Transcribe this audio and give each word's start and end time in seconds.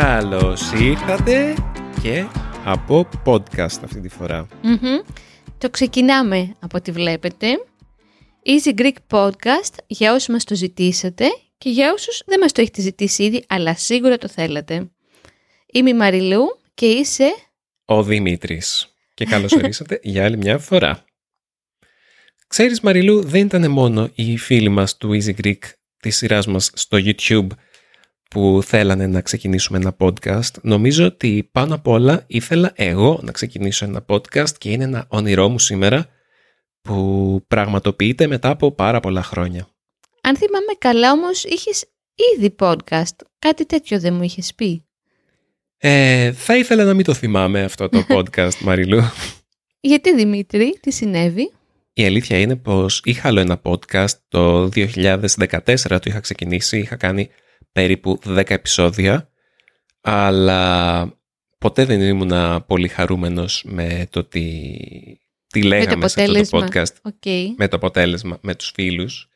Καλώς 0.00 0.72
ήρθατε 0.72 1.54
και 2.02 2.24
από 2.64 3.08
podcast 3.24 3.78
αυτή 3.84 4.00
τη 4.00 4.08
φορά. 4.08 4.48
Το 5.58 5.70
ξεκινάμε 5.70 6.54
από 6.60 6.76
ό,τι 6.76 6.90
βλέπετε. 6.90 7.46
Easy 8.46 8.80
Greek 8.80 8.96
Podcast 9.10 9.74
για 9.86 10.12
όσους 10.12 10.28
μας 10.28 10.44
το 10.44 10.54
ζητήσατε 10.54 11.24
και 11.58 11.70
για 11.70 11.92
όσους 11.92 12.22
δεν 12.26 12.38
μας 12.38 12.52
το 12.52 12.60
έχετε 12.60 12.80
ζητήσει 12.80 13.24
ήδη, 13.24 13.44
αλλά 13.48 13.74
σίγουρα 13.74 14.18
το 14.18 14.28
θέλατε. 14.28 14.90
Είμαι 15.72 15.90
η 15.90 15.94
Μαριλού 15.94 16.44
και 16.74 16.86
είσαι... 16.86 17.34
Ο 17.84 18.02
Δημήτρης. 18.02 18.94
Και 19.14 19.24
καλώς 19.24 19.52
ορίσατε 19.56 20.00
για 20.02 20.24
άλλη 20.24 20.36
μια 20.36 20.58
φορά. 20.58 21.04
Ξέρεις 22.46 22.80
Μαριλού, 22.80 23.22
δεν 23.22 23.46
ήταν 23.46 23.70
μόνο 23.70 24.10
οι 24.14 24.36
φίλοι 24.36 24.68
μας 24.68 24.96
του 24.96 25.18
Easy 25.22 25.44
Greek 25.44 25.62
της 26.00 26.16
σειράς 26.16 26.46
μας 26.46 26.70
στο 26.74 26.98
YouTube 27.00 27.46
που 28.28 28.60
θέλανε 28.64 29.06
να 29.06 29.20
ξεκινήσουμε 29.20 29.78
ένα 29.78 29.96
podcast. 29.98 30.60
Νομίζω 30.62 31.04
ότι 31.04 31.48
πάνω 31.52 31.74
απ' 31.74 31.86
όλα 31.86 32.24
ήθελα 32.26 32.72
εγώ 32.74 33.20
να 33.22 33.32
ξεκινήσω 33.32 33.84
ένα 33.84 34.04
podcast 34.08 34.50
και 34.58 34.70
είναι 34.70 34.84
ένα 34.84 35.06
όνειρό 35.08 35.48
μου 35.48 35.58
σήμερα 35.58 36.06
που 36.80 37.40
πραγματοποιείται 37.48 38.26
μετά 38.26 38.50
από 38.50 38.72
πάρα 38.72 39.00
πολλά 39.00 39.22
χρόνια. 39.22 39.68
Αν 40.20 40.36
θυμάμαι 40.36 40.72
καλά 40.78 41.12
όμως 41.12 41.44
είχες 41.44 41.84
ήδη 42.36 42.54
podcast. 42.58 43.16
Κάτι 43.38 43.66
τέτοιο 43.66 44.00
δεν 44.00 44.14
μου 44.14 44.22
είχες 44.22 44.54
πει. 44.54 44.82
Ε, 45.78 46.32
θα 46.32 46.56
ήθελα 46.56 46.84
να 46.84 46.94
μην 46.94 47.04
το 47.04 47.14
θυμάμαι 47.14 47.62
αυτό 47.62 47.88
το 47.88 48.04
podcast, 48.16 48.58
Μαριλού. 48.60 49.00
Γιατί 49.80 50.14
Δημήτρη, 50.14 50.78
τι 50.80 50.90
συνέβη; 50.90 51.52
Η 51.92 52.04
αλήθεια 52.04 52.38
είναι 52.38 52.56
πως 52.56 53.00
είχα 53.04 53.28
άλλο 53.28 53.40
ένα 53.40 53.60
podcast 53.62 54.12
το 54.28 54.62
2014 54.64 55.74
το 55.86 56.02
είχα 56.04 56.20
ξεκινήσει, 56.20 56.78
είχα 56.78 56.96
κάνει 56.96 57.28
περίπου 57.72 58.18
10 58.26 58.50
επεισόδια, 58.50 59.30
αλλά 60.00 61.12
ποτέ 61.58 61.84
δεν 61.84 62.00
ήμουν 62.00 62.64
πολύ 62.66 62.88
χαρούμενος 62.88 63.62
με 63.66 64.06
το 64.10 64.24
τι, 64.24 64.52
τι 65.46 65.62
λέγαμε 65.62 66.08
σε 66.08 66.22
αυτό 66.22 66.42
το 66.42 66.58
podcast. 66.58 67.10
Okay. 67.12 67.44
Με 67.56 67.68
το 67.68 67.76
αποτέλεσμα, 67.76 68.38
με 68.40 68.54
τους 68.54 68.70
φίλους. 68.74 69.28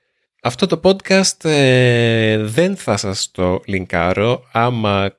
Αυτό 0.43 0.67
το 0.67 0.81
podcast 0.85 1.45
ε, 1.45 2.39
δεν 2.39 2.77
θα 2.77 2.97
σας 2.97 3.31
το 3.31 3.63
λινκάρω 3.67 4.49
άμα 4.53 5.17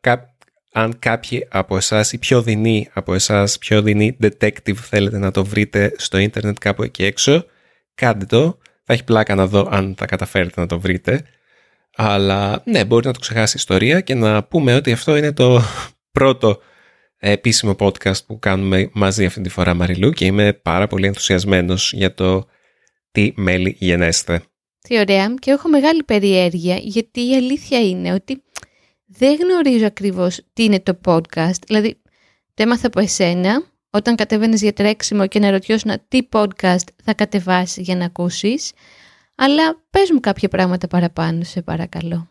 αν 0.74 1.00
κάποιοι 1.00 1.48
από 1.50 1.78
εσάς 1.78 2.14
ή 2.14 2.18
πιο 2.18 2.42
δεινοί 2.42 2.90
από 2.94 3.14
εσάς, 3.14 3.58
πιο 3.58 3.82
δεινοί 3.82 4.18
detective 4.22 4.76
θέλετε 4.76 5.18
να 5.18 5.32
το 5.32 5.46
βρείτε 5.46 5.94
στο 5.98 6.18
ίντερνετ 6.18 6.58
κάπου 6.60 6.84
εκεί 6.84 7.04
έξω, 7.04 7.46
κάντε 7.96 8.26
το. 8.26 8.58
Θα 8.84 8.94
έχει 8.94 9.04
πλάκα 9.04 9.36
να 9.36 9.48
δω 9.48 9.68
αν 9.72 9.96
θα 9.98 10.06
καταφέρετε 10.06 10.62
να 10.62 10.68
το 10.68 10.80
βρείτε. 10.80 11.26
Αλλά 11.96 12.62
ναι, 12.66 12.86
μπορεί 12.86 13.06
να 13.06 13.14
το 13.14 13.20
ξεχάσει 13.20 13.52
η 13.58 13.60
ιστορία 13.60 14.02
και 14.02 14.16
να 14.16 14.44
πούμε 14.44 14.76
ότι 14.76 14.92
αυτό 14.92 15.16
είναι 15.16 15.32
το 15.32 15.62
πρώτο 16.18 16.62
επίσημο 17.18 17.76
podcast 17.80 18.26
που 18.26 18.40
κάνουμε 18.40 18.90
μαζί 18.94 19.26
αυτή 19.26 19.42
τη 19.42 19.50
φορά 19.50 19.74
Μαριλού 19.74 20.12
και 20.12 20.26
είμαι 20.26 20.54
πάρα 20.54 20.88
πολύ 20.88 21.08
ενθουσιασμένος 21.08 21.94
για 21.94 22.14
το 22.14 22.46
τι 23.12 23.34
μέλη 23.36 23.76
γενέστε. 23.80 24.44
Τι 24.80 25.00
ωραία 25.00 25.34
και 25.40 25.52
έχω 25.52 25.70
μεγάλη 25.70 26.04
περιέργεια 26.04 26.76
γιατί 26.76 27.30
η 27.30 27.36
αλήθεια 27.36 27.80
είναι 27.80 28.14
ότι 28.14 28.44
δεν 29.06 29.36
γνωρίζω 29.36 29.86
ακριβώς 29.86 30.42
τι 30.54 30.64
είναι 30.64 30.80
το 30.80 31.00
podcast. 31.06 31.62
Δηλαδή 31.68 32.02
το 32.54 32.64
έμαθα 32.64 32.88
από 32.88 33.00
εσένα 33.00 33.64
όταν 33.90 34.16
κατέβαινες 34.16 34.62
για 34.62 34.74
τρέξιμο 34.74 35.28
και 35.28 35.40
να 35.40 35.52
ρωτιώσουν 35.52 35.92
τι 36.08 36.20
podcast 36.32 36.88
θα 37.04 37.14
κατεβάσεις 37.14 37.84
για 37.84 37.96
να 37.96 38.06
ακούσεις. 38.06 38.72
Αλλά 39.36 39.84
πες 39.90 40.12
μου 40.12 40.20
κάποια 40.20 40.50
πράγματα 40.50 40.88
παραπάνω, 40.88 41.44
σε 41.44 41.62
παρακαλώ. 41.62 42.28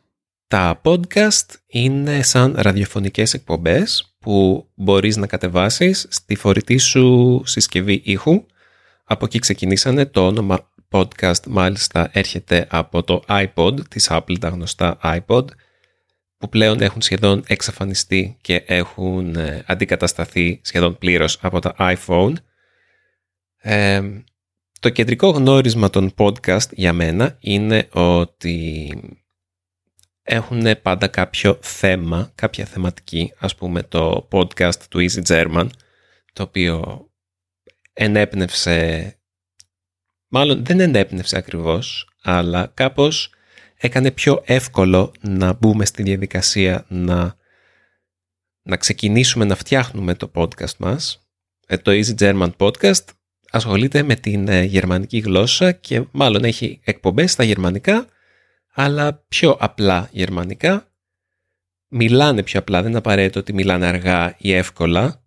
Τα 0.46 0.80
podcast 0.84 1.46
είναι 1.66 2.22
σαν 2.22 2.54
ραδιοφωνικές 2.58 3.34
εκπομπές 3.34 4.16
που 4.18 4.68
μπορείς 4.74 5.16
να 5.16 5.26
κατεβάσεις 5.26 6.06
στη 6.10 6.34
φορητή 6.34 6.78
σου 6.78 7.42
συσκευή 7.44 8.00
ήχου. 8.04 8.46
Από 9.04 9.24
εκεί 9.24 9.38
ξεκινήσανε. 9.38 10.06
Το 10.06 10.26
όνομα 10.26 10.70
podcast 10.90 11.46
μάλιστα 11.48 12.10
έρχεται 12.12 12.66
από 12.70 13.02
το 13.02 13.22
iPod 13.28 13.88
της 13.88 14.08
Apple, 14.10 14.38
τα 14.40 14.48
γνωστά 14.48 14.98
iPod, 15.02 15.44
που 16.38 16.48
πλέον 16.48 16.80
έχουν 16.80 17.02
σχεδόν 17.02 17.42
εξαφανιστεί 17.46 18.36
και 18.40 18.62
έχουν 18.66 19.36
ε, 19.36 19.64
αντικατασταθεί 19.66 20.60
σχεδόν 20.62 20.98
πλήρως 20.98 21.38
από 21.40 21.58
τα 21.60 21.74
iPhone. 21.78 22.32
Ε, 23.56 24.02
το 24.82 24.90
κεντρικό 24.90 25.28
γνώρισμα 25.28 25.90
των 25.90 26.14
podcast 26.16 26.72
για 26.72 26.92
μένα 26.92 27.36
είναι 27.40 27.88
ότι 27.92 28.90
έχουν 30.22 30.82
πάντα 30.82 31.08
κάποιο 31.08 31.58
θέμα, 31.60 32.32
κάποια 32.34 32.64
θεματική, 32.64 33.32
ας 33.38 33.54
πούμε 33.54 33.82
το 33.82 34.28
podcast 34.32 34.76
του 34.88 35.08
Easy 35.08 35.22
German, 35.26 35.66
το 36.32 36.42
οποίο 36.42 37.06
ενέπνευσε, 37.92 39.16
μάλλον 40.28 40.64
δεν 40.64 40.80
ενέπνευσε 40.80 41.36
ακριβώς, 41.36 42.08
αλλά 42.22 42.70
κάπως 42.74 43.30
έκανε 43.76 44.10
πιο 44.10 44.42
εύκολο 44.44 45.12
να 45.20 45.52
μπούμε 45.52 45.84
στη 45.84 46.02
διαδικασία 46.02 46.84
να, 46.88 47.36
να 48.62 48.76
ξεκινήσουμε 48.76 49.44
να 49.44 49.54
φτιάχνουμε 49.54 50.14
το 50.14 50.30
podcast 50.34 50.76
μας. 50.78 51.26
Ε, 51.66 51.76
το 51.76 51.90
Easy 51.90 52.14
German 52.18 52.50
Podcast 52.56 53.04
ασχολείται 53.52 54.02
με 54.02 54.14
την 54.14 54.48
ε, 54.48 54.62
γερμανική 54.62 55.18
γλώσσα 55.18 55.72
και 55.72 56.04
μάλλον 56.10 56.44
έχει 56.44 56.80
εκπομπές 56.84 57.32
στα 57.32 57.44
γερμανικά, 57.44 58.06
αλλά 58.72 59.24
πιο 59.28 59.56
απλά 59.60 60.08
γερμανικά. 60.12 60.86
Μιλάνε 61.88 62.42
πιο 62.42 62.60
απλά, 62.60 62.80
δεν 62.80 62.88
είναι 62.88 62.98
απαραίτητο 62.98 63.40
ότι 63.40 63.52
μιλάνε 63.52 63.86
αργά 63.86 64.34
ή 64.38 64.52
εύκολα. 64.52 65.22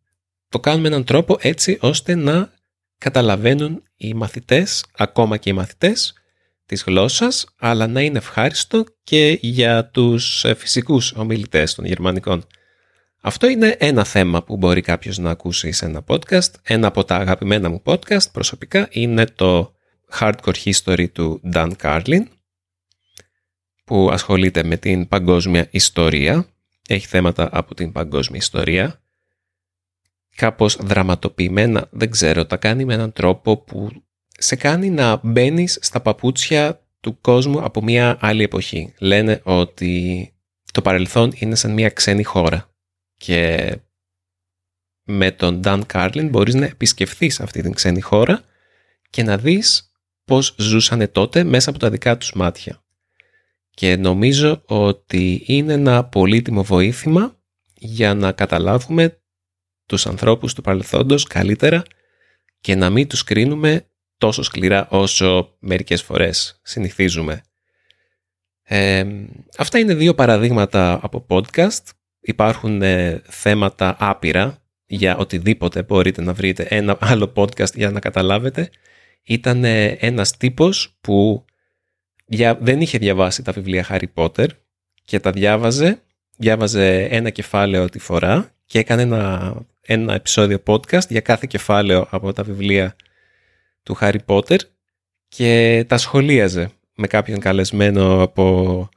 Το 0.49 0.59
κάνουμε 0.59 0.81
με 0.81 0.87
έναν 0.87 1.03
τρόπο 1.05 1.37
έτσι 1.41 1.77
ώστε 1.81 2.15
να 2.15 2.53
καταλαβαίνουν 2.97 3.83
οι 3.95 4.13
μαθητές, 4.13 4.85
ακόμα 4.97 5.37
και 5.37 5.49
οι 5.49 5.53
μαθητές, 5.53 6.13
της 6.65 6.83
γλώσσας, 6.83 7.45
αλλά 7.59 7.87
να 7.87 8.01
είναι 8.01 8.17
ευχάριστο 8.17 8.83
και 9.03 9.37
για 9.41 9.85
τους 9.89 10.43
ε, 10.43 10.53
φυσικούς 10.53 11.13
ομιλητές 11.15 11.73
των 11.73 11.85
γερμανικών. 11.85 12.47
Αυτό 13.27 13.47
είναι 13.47 13.75
ένα 13.79 14.03
θέμα 14.03 14.43
που 14.43 14.57
μπορεί 14.57 14.81
κάποιος 14.81 15.17
να 15.17 15.29
ακούσει 15.29 15.71
σε 15.71 15.85
ένα 15.85 16.03
podcast. 16.07 16.49
Ένα 16.63 16.87
από 16.87 17.03
τα 17.03 17.15
αγαπημένα 17.15 17.69
μου 17.69 17.81
podcast 17.85 18.31
προσωπικά 18.31 18.87
είναι 18.91 19.25
το 19.25 19.75
Hardcore 20.19 20.53
History 20.63 21.11
του 21.11 21.41
Dan 21.53 21.71
Carlin 21.81 22.23
που 23.85 24.09
ασχολείται 24.11 24.63
με 24.63 24.77
την 24.77 25.07
παγκόσμια 25.07 25.67
ιστορία. 25.71 26.47
Έχει 26.87 27.07
θέματα 27.07 27.49
από 27.51 27.75
την 27.75 27.91
παγκόσμια 27.91 28.37
ιστορία. 28.37 29.01
Κάπως 30.35 30.77
δραματοποιημένα, 30.81 31.87
δεν 31.91 32.11
ξέρω, 32.11 32.45
τα 32.45 32.57
κάνει 32.57 32.85
με 32.85 32.93
έναν 32.93 33.13
τρόπο 33.13 33.57
που 33.57 33.89
σε 34.29 34.55
κάνει 34.55 34.89
να 34.89 35.19
μπαίνεις 35.23 35.77
στα 35.81 36.01
παπούτσια 36.01 36.81
του 36.99 37.21
κόσμου 37.21 37.63
από 37.63 37.83
μια 37.83 38.17
άλλη 38.19 38.43
εποχή. 38.43 38.93
Λένε 38.97 39.41
ότι 39.43 40.29
το 40.71 40.81
παρελθόν 40.81 41.31
είναι 41.35 41.55
σαν 41.55 41.71
μια 41.71 41.89
ξένη 41.89 42.23
χώρα 42.23 42.69
και 43.25 43.77
με 45.03 45.31
τον 45.31 45.61
Dan 45.63 45.81
Carlin 45.93 46.27
μπορείς 46.29 46.53
να 46.53 46.65
επισκεφθείς 46.65 47.39
αυτή 47.39 47.61
την 47.61 47.73
ξένη 47.73 48.01
χώρα 48.01 48.43
και 49.09 49.23
να 49.23 49.37
δεις 49.37 49.91
πώς 50.25 50.55
ζούσαν 50.57 51.11
τότε 51.11 51.43
μέσα 51.43 51.69
από 51.69 51.79
τα 51.79 51.89
δικά 51.89 52.17
τους 52.17 52.33
μάτια. 52.33 52.83
Και 53.69 53.95
νομίζω 53.95 54.63
ότι 54.65 55.43
είναι 55.45 55.73
ένα 55.73 56.05
πολύτιμο 56.05 56.63
βοήθημα 56.63 57.39
για 57.73 58.13
να 58.13 58.31
καταλάβουμε 58.31 59.21
τους 59.85 60.05
ανθρώπους 60.05 60.53
του 60.53 60.61
παρελθόντος 60.61 61.23
καλύτερα 61.23 61.83
και 62.61 62.75
να 62.75 62.89
μην 62.89 63.07
τους 63.07 63.23
κρίνουμε 63.23 63.89
τόσο 64.17 64.43
σκληρά 64.43 64.87
όσο 64.89 65.55
μερικές 65.59 66.01
φορές 66.01 66.59
συνηθίζουμε. 66.63 67.41
Ε, 68.63 69.05
αυτά 69.57 69.79
είναι 69.79 69.93
δύο 69.93 70.15
παραδείγματα 70.15 70.99
από 71.01 71.25
podcast 71.29 71.83
υπάρχουν 72.25 72.81
ε, 72.81 73.21
θέματα 73.25 73.95
άπειρα 73.99 74.57
για 74.85 75.17
οτιδήποτε 75.17 75.83
μπορείτε 75.83 76.21
να 76.21 76.33
βρείτε 76.33 76.63
ένα 76.63 76.97
άλλο 76.99 77.33
podcast 77.35 77.73
για 77.73 77.91
να 77.91 77.99
καταλάβετε. 77.99 78.69
Ήταν 79.23 79.63
ε, 79.63 79.85
ένας 79.85 80.37
τύπος 80.37 80.97
που 81.01 81.45
δεν 82.59 82.81
είχε 82.81 82.97
διαβάσει 82.97 83.43
τα 83.43 83.51
βιβλία 83.51 83.85
Harry 83.89 84.07
Potter 84.13 84.47
και 85.03 85.19
τα 85.19 85.31
διάβαζε, 85.31 86.01
διάβαζε 86.37 87.01
ένα 87.01 87.29
κεφάλαιο 87.29 87.89
τη 87.89 87.99
φορά 87.99 88.53
και 88.65 88.79
έκανε 88.79 89.01
ένα, 89.01 89.55
ένα 89.81 90.13
επεισόδιο 90.13 90.63
podcast 90.67 91.07
για 91.09 91.21
κάθε 91.21 91.45
κεφάλαιο 91.49 92.07
από 92.09 92.33
τα 92.33 92.43
βιβλία 92.43 92.95
του 93.83 93.97
Harry 93.99 94.19
Potter 94.25 94.57
και 95.27 95.85
τα 95.87 95.97
σχολίαζε 95.97 96.69
με 96.95 97.07
κάποιον 97.07 97.39
καλεσμένο 97.39 98.21
από 98.21 98.89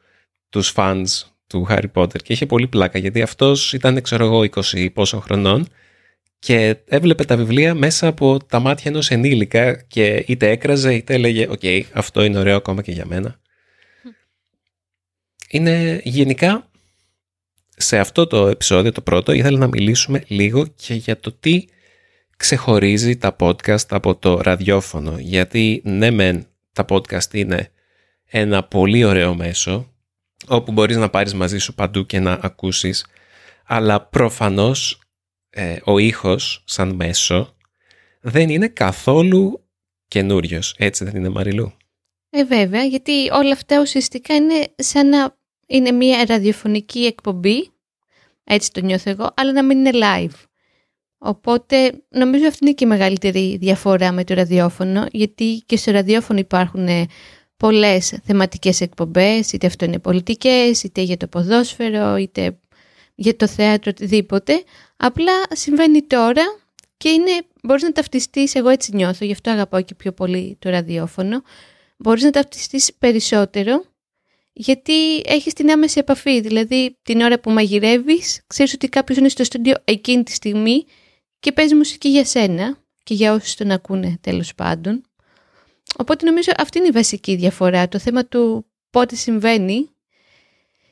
τους 0.49 0.73
fans 0.77 1.05
του 1.49 1.67
Harry 1.71 1.91
Potter 1.95 2.23
και 2.23 2.33
είχε 2.33 2.47
πολύ 2.47 2.67
πλάκα 2.67 2.99
γιατί 2.99 3.23
αυτός 3.23 3.73
ήταν 3.73 4.03
ξέρω 4.03 4.25
εγώ 4.25 4.41
20 4.73 4.89
πόσων 4.93 5.21
χρονών 5.21 5.69
και 6.39 6.77
έβλεπε 6.85 7.25
τα 7.25 7.37
βιβλία 7.37 7.75
μέσα 7.75 8.07
από 8.07 8.45
τα 8.45 8.61
μάτια 8.61 8.91
ενός 8.91 9.11
ενήλικα 9.11 9.75
και 9.75 10.25
είτε 10.27 10.51
έκραζε 10.51 10.95
είτε 10.95 11.15
έλεγε 11.15 11.47
«OK, 11.51 11.63
αυτό 11.93 12.25
είναι 12.25 12.39
ωραίο 12.39 12.57
ακόμα 12.57 12.83
και 12.83 12.93
για 12.93 13.07
μένα». 13.07 13.41
Είναι 15.51 16.01
γενικά 16.05 16.71
σε 17.77 17.99
αυτό 17.99 18.27
το 18.27 18.49
επεισόδιο, 18.49 18.93
το 18.93 19.01
πρώτο, 19.01 19.33
ήθελα 19.33 19.59
να 19.59 19.67
μιλήσουμε 19.67 20.23
λίγο 20.27 20.67
και 20.67 20.95
για 20.95 21.21
το 21.21 21.33
τι 21.33 21.65
ξεχωρίζει 22.37 23.17
τα 23.17 23.37
podcast 23.41 23.87
από 23.89 24.17
το 24.17 24.41
ραδιόφωνο. 24.41 25.19
Γιατί 25.19 25.83
ναι 25.85 26.11
μεν 26.11 26.47
τα 26.73 26.85
podcast 26.89 27.35
είναι 27.35 27.71
ένα 28.25 28.65
πολύ 28.65 29.05
ωραίο 29.05 29.35
μέσο 29.35 29.93
όπου 30.47 30.73
μπορείς 30.73 30.97
να 30.97 31.11
πάρεις 31.11 31.35
μαζί 31.35 31.59
σου 31.59 31.75
παντού 31.75 32.07
και 32.07 32.21
να 32.21 32.39
ακούσεις 32.43 33.07
αλλά 33.65 34.07
προφανώς 34.07 35.01
ε, 35.51 35.77
ο 35.85 35.99
ήχος 35.99 36.63
σαν 36.67 36.95
μέσο 36.95 37.57
δεν 38.21 38.49
είναι 38.49 38.69
καθόλου 38.69 39.65
καινούριος. 40.09 40.75
Έτσι 40.79 41.05
δεν 41.05 41.17
είναι 41.17 41.29
Μαριλού; 41.29 41.73
Ε, 42.31 42.45
βέβαια, 42.45 42.85
γιατί 42.85 43.31
όλα 43.33 43.53
αυτά 43.53 43.81
ουσιαστικά 43.81 44.35
είναι 44.35 44.75
σαν 44.77 45.09
να 45.09 45.37
είναι 45.67 45.91
μια 45.91 46.25
ραδιοφωνική 46.25 47.05
εκπομπή, 47.05 47.71
έτσι 48.45 48.73
το 48.73 48.81
νιώθω 48.81 49.11
εγώ, 49.11 49.31
αλλά 49.37 49.53
να 49.53 49.65
μην 49.65 49.79
είναι 49.79 49.91
live. 49.93 50.45
Οπότε 51.19 52.05
νομίζω 52.09 52.47
αυτή 52.47 52.59
είναι 52.65 52.73
και 52.73 52.85
η 52.85 52.89
μεγαλύτερη 52.89 53.57
διαφορά 53.57 54.13
με 54.13 54.25
το 54.25 54.35
ραδιόφωνο, 54.35 55.07
γιατί 55.11 55.63
και 55.67 55.77
στο 55.77 55.91
ραδιόφωνο 55.91 56.39
υπάρχουν 56.39 56.89
ε, 56.89 57.07
πολλές 57.59 58.19
θεματικές 58.25 58.81
εκπομπές, 58.81 59.53
είτε 59.53 59.67
αυτό 59.67 59.85
είναι 59.85 59.99
πολιτικές, 59.99 60.83
είτε 60.83 61.01
για 61.01 61.17
το 61.17 61.27
ποδόσφαιρο, 61.27 62.17
είτε 62.17 62.59
για 63.15 63.37
το 63.37 63.47
θέατρο, 63.47 63.91
οτιδήποτε. 63.95 64.63
Απλά 64.97 65.33
συμβαίνει 65.51 66.03
τώρα 66.03 66.43
και 66.97 67.09
είναι, 67.09 67.31
μπορείς 67.63 67.83
να 67.83 67.93
ταυτιστείς, 67.93 68.55
εγώ 68.55 68.69
έτσι 68.69 68.95
νιώθω, 68.95 69.25
γι' 69.25 69.33
αυτό 69.33 69.51
αγαπάω 69.51 69.83
και 69.83 69.95
πιο 69.95 70.13
πολύ 70.13 70.57
το 70.59 70.71
ραδιόφωνο, 70.71 71.43
μπορείς 71.97 72.23
να 72.23 72.31
ταυτιστείς 72.31 72.95
περισσότερο 72.99 73.85
γιατί 74.61 75.21
έχεις 75.25 75.53
την 75.53 75.71
άμεση 75.71 75.99
επαφή, 75.99 76.41
δηλαδή 76.41 76.99
την 77.03 77.21
ώρα 77.21 77.41
που 77.41 77.51
μαγειρεύεις, 77.51 78.43
ξέρεις 78.47 78.75
ότι 78.75 78.89
κάποιος 78.89 79.19
είναι 79.19 79.29
στο 79.29 79.45
στούντιο 79.45 79.75
εκείνη 79.85 80.23
τη 80.23 80.33
στιγμή 80.33 80.85
και 81.41 81.53
παίζει 81.53 81.75
μουσική 81.75 82.09
για 82.09 82.25
σένα 82.25 82.79
και 83.03 83.15
για 83.15 83.33
όσους 83.33 83.55
τον 83.55 83.71
ακούνε 83.71 84.19
τέλος 84.21 84.55
πάντων. 84.55 85.03
Οπότε 86.01 86.27
νομίζω 86.27 86.53
αυτή 86.59 86.79
είναι 86.79 86.87
η 86.87 86.91
βασική 86.91 87.37
διαφορά, 87.37 87.89
το 87.89 87.99
θέμα 87.99 88.27
του 88.27 88.67
πότε 88.91 89.15
συμβαίνει 89.15 89.89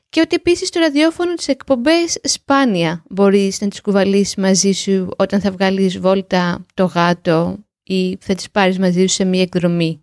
και 0.09 0.21
ότι 0.21 0.35
επίσης 0.37 0.71
το 0.71 0.81
ραδιόφωνο 0.81 1.35
τις 1.35 1.49
εκπομπές 1.49 2.19
σπάνια 2.23 3.05
μπορείς 3.11 3.61
να 3.61 3.69
τις 3.69 3.81
κουβαλήσεις 3.81 4.35
μαζί 4.35 4.73
σου 4.73 5.09
όταν 5.17 5.41
θα 5.41 5.51
βγάλεις 5.51 5.99
βόλτα 5.99 6.67
το 6.75 6.85
γάτο 6.85 7.59
ή 7.83 8.17
θα 8.21 8.35
τις 8.35 8.51
πάρεις 8.51 8.79
μαζί 8.79 9.01
σου 9.01 9.15
σε 9.15 9.25
μία 9.25 9.43
εκδρομή. 9.43 10.03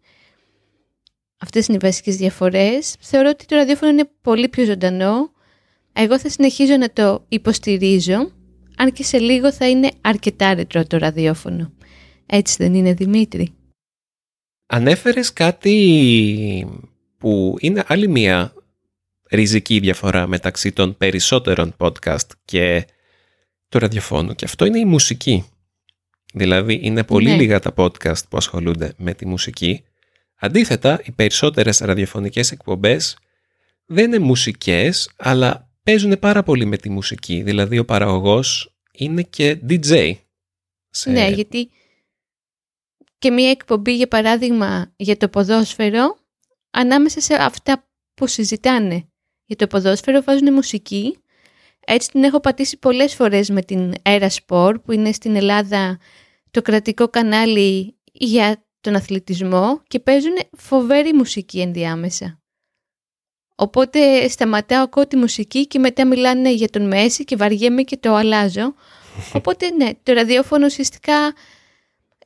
Αυτές 1.38 1.68
είναι 1.68 1.78
οι 1.78 1.86
βασικές 1.86 2.16
διαφορές. 2.16 2.96
Θεωρώ 3.00 3.30
ότι 3.30 3.46
το 3.46 3.56
ραδιόφωνο 3.56 3.92
είναι 3.92 4.10
πολύ 4.22 4.50
πιο 4.50 4.66
ζωντανό. 4.66 5.32
Εγώ 5.94 6.20
θα 6.20 6.30
συνεχίζω 6.30 6.78
να 6.78 6.92
το 6.92 7.26
υποστηρίζω, 7.28 8.32
αν 8.78 8.92
και 8.92 9.04
σε 9.04 9.18
λίγο 9.18 9.52
θα 9.52 9.70
είναι 9.70 9.92
αρκετά 10.02 10.54
ρετρό 10.54 10.86
το 10.86 10.98
ραδιόφωνο. 10.98 11.72
Έτσι 12.26 12.56
δεν 12.58 12.74
είναι 12.74 12.94
Δημήτρη; 12.94 13.54
Ανέφερες 14.66 15.34
κάτι 15.34 16.68
που 17.18 17.56
είναι 17.60 17.84
άλλη 17.88 18.08
μία 18.08 18.54
ριζική 19.30 19.80
διαφορά 19.80 20.28
μεταξύ 20.28 20.72
των 20.72 20.98
περισσότερων 20.98 21.76
podcast 21.78 22.28
και 22.46 22.86
του 23.70 23.80
ραδιοφώνου 23.80 24.36
και 24.36 24.46
αυτό 24.46 24.66
είναι 24.66 24.80
η 24.80 24.86
μουσική. 24.86 25.46
Δηλαδή 26.34 26.80
είναι 26.82 27.04
πολύ 27.04 27.30
ναι. 27.30 27.36
λίγα 27.36 27.60
τα 27.60 27.74
podcast 27.76 28.28
που 28.30 28.38
ασχολούνται 28.38 28.94
με 28.98 29.14
τη 29.14 29.26
μουσική. 29.26 29.84
Αντίθετα, 30.36 31.02
οι 31.04 31.12
περισσότερες 31.12 31.80
ραδιοφωνικές 31.80 32.52
εκπομπές 32.52 33.18
δεν 33.86 34.06
είναι 34.06 34.20
μουσικές, 34.20 35.12
αλλά 35.16 35.70
παίζουν 35.84 36.20
πάρα 36.20 36.44
πολύ 36.44 36.66
με 36.66 36.78
τη 36.78 36.90
μουσική. 36.90 37.42
Δηλαδή 37.42 37.78
ο 37.78 37.86
παραγωγός 37.86 38.76
είναι 38.92 39.22
και 39.22 39.60
DJ. 39.70 40.14
Ναι, 41.06 41.30
γιατί 41.30 41.70
και 43.24 43.32
μία 43.32 43.50
εκπομπή 43.50 43.96
για 43.96 44.08
παράδειγμα 44.08 44.94
για 44.96 45.18
το 45.18 45.30
ποδόσφαιρο 45.30 46.18
ανάμεσα 46.72 47.22
σε 47.22 47.34
αυτά 47.34 47.88
που 48.14 48.28
συζητάνε 48.28 49.08
για 49.46 49.56
το 49.56 49.68
ποδόσφαιρο 49.68 50.22
βάζουν 50.22 50.54
μουσική. 50.54 51.18
Έτσι 51.86 52.10
την 52.10 52.24
έχω 52.24 52.40
πατήσει 52.40 52.78
πολλές 52.78 53.16
φορές 53.16 53.50
με 53.50 53.62
την 53.62 53.94
Era 54.04 54.28
Sport 54.28 54.76
που 54.84 54.92
είναι 54.92 55.12
στην 55.12 55.36
Ελλάδα 55.36 56.00
το 56.52 56.62
κρατικό 56.62 57.08
κανάλι 57.08 57.98
για 58.12 58.66
τον 58.82 58.96
αθλητισμό 58.96 59.82
και 59.88 60.00
παίζουν 60.00 60.36
φοβερή 60.58 61.14
μουσική 61.14 61.62
ενδιάμεσα. 61.62 62.42
Οπότε 63.56 64.28
σταματάω 64.28 64.84
ακούω 64.84 65.08
τη 65.08 65.16
μουσική 65.16 65.68
και 65.68 65.80
μετά 65.80 66.08
μιλάνε 66.08 66.54
για 66.54 66.70
τον 66.70 66.88
Μέση 66.88 67.24
και 67.24 67.36
βαριέμαι 67.36 67.84
και 67.84 67.98
το 67.98 68.14
αλλάζω. 68.14 68.74
Οπότε 69.38 69.70
ναι, 69.70 69.90
το 70.04 70.14
ραδιόφωνο 70.14 70.66
ουσιαστικά 70.66 71.34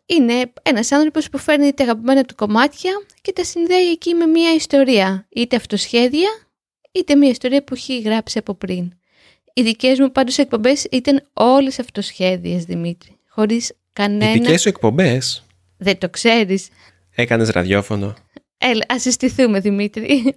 είναι 0.07 0.51
ένας 0.63 0.91
άνθρωπος 0.91 1.29
που 1.29 1.37
φέρνει 1.37 1.73
τα 1.73 1.83
αγαπημένα 1.83 2.23
του 2.23 2.35
κομμάτια 2.35 2.91
και 3.21 3.33
τα 3.33 3.43
συνδέει 3.43 3.89
εκεί 3.91 4.13
με 4.13 4.25
μια 4.25 4.53
ιστορία, 4.53 5.27
είτε 5.29 5.55
αυτοσχέδια, 5.55 6.29
είτε 6.91 7.15
μια 7.15 7.29
ιστορία 7.29 7.63
που 7.63 7.73
έχει 7.73 7.99
γράψει 7.99 8.37
από 8.37 8.53
πριν. 8.53 8.91
Οι 9.53 9.61
δικές 9.61 9.99
μου 9.99 10.11
πάντως 10.11 10.37
εκπομπές 10.37 10.87
ήταν 10.91 11.23
όλες 11.33 11.79
αυτοσχέδιες, 11.79 12.63
Δημήτρη, 12.63 13.19
χωρίς 13.27 13.73
κανένα... 13.93 14.31
Οι 14.31 14.39
δικές 14.39 14.61
σου 14.61 14.69
εκπομπές; 14.69 15.45
Δεν 15.77 15.97
το 15.97 16.09
ξέρεις. 16.09 16.67
Έκανες 17.15 17.49
ραδιόφωνο. 17.49 18.15
Έλα, 18.57 18.85
ας 18.87 19.01
συστηθούμε, 19.01 19.59
Δημήτρη. 19.59 20.35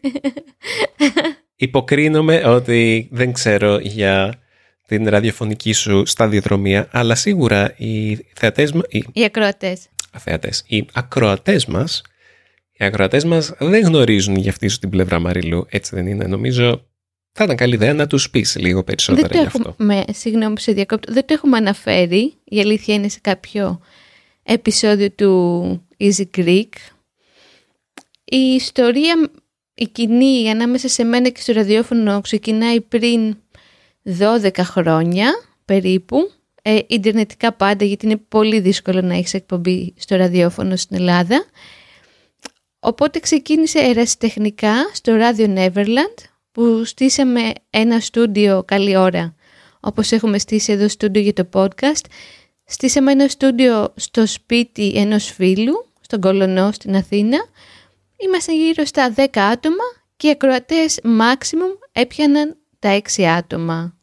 Υποκρίνομαι 1.57 2.45
ότι 2.45 3.09
δεν 3.11 3.33
ξέρω 3.33 3.79
για 3.79 4.40
την 4.97 5.09
ραδιοφωνική 5.09 5.73
σου 5.73 6.07
σταδιοδρομία, 6.07 6.89
αλλά 6.91 7.15
σίγουρα 7.15 7.75
οι 7.77 8.17
θεατές 8.35 8.73
μας... 8.73 8.85
Οι, 8.89 9.05
οι 9.13 9.25
ακροατές. 9.25 9.89
Αθεατές. 10.11 10.65
Οι 10.67 10.87
ακροατές 10.93 11.67
μας, 11.67 12.03
οι 12.73 12.85
ακροατές 12.85 13.25
μας 13.25 13.55
δεν 13.59 13.83
γνωρίζουν 13.83 14.37
για 14.37 14.51
αυτή 14.51 14.69
σου 14.69 14.79
την 14.79 14.91
πλευρά 14.91 15.19
Μαριλού, 15.19 15.67
έτσι 15.69 15.95
δεν 15.95 16.07
είναι. 16.07 16.27
Νομίζω 16.27 16.87
θα 17.33 17.45
ήταν 17.45 17.57
καλή 17.57 17.75
ιδέα 17.75 17.95
να 17.95 18.07
τους 18.07 18.31
πεις 18.31 18.57
λίγο 18.59 18.85
περισσότερα 18.85 19.29
δεν 19.29 19.41
γι' 19.41 19.47
αυτό. 19.47 19.69
Έχουμε, 19.69 20.05
συγγνώμη 20.13 20.55
που 20.55 20.61
σε 20.61 20.73
διακόπτω, 20.73 21.13
δεν 21.13 21.27
το 21.27 21.35
έχουμε 21.35 21.57
αναφέρει, 21.57 22.35
η 22.45 22.61
αλήθεια 22.61 22.95
είναι 22.95 23.09
σε 23.09 23.19
κάποιο 23.23 23.81
επεισόδιο 24.43 25.11
του 25.11 25.83
Easy 25.99 26.25
Greek. 26.37 26.73
Η 28.25 28.55
ιστορία, 28.55 29.31
η 29.75 29.87
κοινή 29.87 30.51
ανάμεσα 30.51 30.89
σε 30.89 31.05
μένα 31.05 31.29
και 31.29 31.41
στο 31.41 31.53
ραδιόφωνο 31.53 32.21
ξεκινάει 32.21 32.81
πριν 32.81 33.37
12 34.05 34.51
χρόνια 34.61 35.31
περίπου. 35.65 36.31
Ε, 36.63 36.79
ιντερνετικά 36.87 37.53
πάντα 37.53 37.85
γιατί 37.85 38.07
είναι 38.07 38.17
πολύ 38.17 38.61
δύσκολο 38.61 39.01
να 39.01 39.15
έχεις 39.15 39.35
εκπομπή 39.35 39.95
στο 39.97 40.17
ραδιόφωνο 40.17 40.77
στην 40.77 40.97
Ελλάδα. 40.97 41.45
Οπότε 42.81 43.19
ξεκίνησε 43.19 43.79
ερασιτεχνικά 43.79 44.75
στο 44.93 45.15
ράδιο 45.15 45.55
Neverland 45.57 46.25
που 46.53 46.85
στήσαμε 46.85 47.53
ένα 47.71 48.01
στούντιο 48.01 48.63
καλή 48.67 48.97
ώρα 48.97 49.35
όπως 49.81 50.13
έχουμε 50.13 50.39
στήσει 50.39 50.73
εδώ 50.73 50.89
στούντιο 50.89 51.23
για 51.23 51.33
το 51.33 51.49
podcast. 51.53 52.05
Στήσαμε 52.65 53.13
ένα 53.13 53.29
στούντιο 53.29 53.93
στο 53.97 54.27
σπίτι 54.27 54.93
ενός 54.97 55.31
φίλου, 55.31 55.87
στον 56.01 56.21
Κολονό 56.21 56.73
στην 56.73 56.97
Αθήνα. 56.97 57.39
Είμαστε 58.17 58.55
γύρω 58.55 58.85
στα 58.85 59.15
10 59.17 59.27
άτομα 59.35 59.85
και 60.17 60.27
οι 60.27 60.31
ακροατές 60.31 61.01
maximum 61.05 61.89
έπιαναν 61.93 62.57
τα 62.81 63.01
6 63.17 63.23
άτομα. 63.23 63.97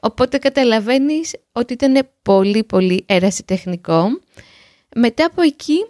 Οπότε 0.00 0.38
καταλαβαίνεις 0.38 1.34
ότι 1.52 1.72
ήταν 1.72 2.08
πολύ 2.22 2.64
πολύ 2.64 3.04
ερασιτεχνικό. 3.08 4.04
Μετά 4.96 5.24
από 5.24 5.42
εκεί, 5.42 5.86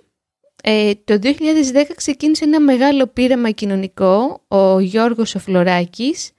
ε, 0.63 0.93
το 1.05 1.19
2010 1.19 1.95
ξεκίνησε 1.95 2.45
ένα 2.45 2.61
μεγάλο 2.61 3.07
πείραμα 3.07 3.51
κοινωνικό, 3.51 4.43
ο 4.49 4.81
Γιώργος 4.81 5.35
Οφλωράκης, 5.35 6.31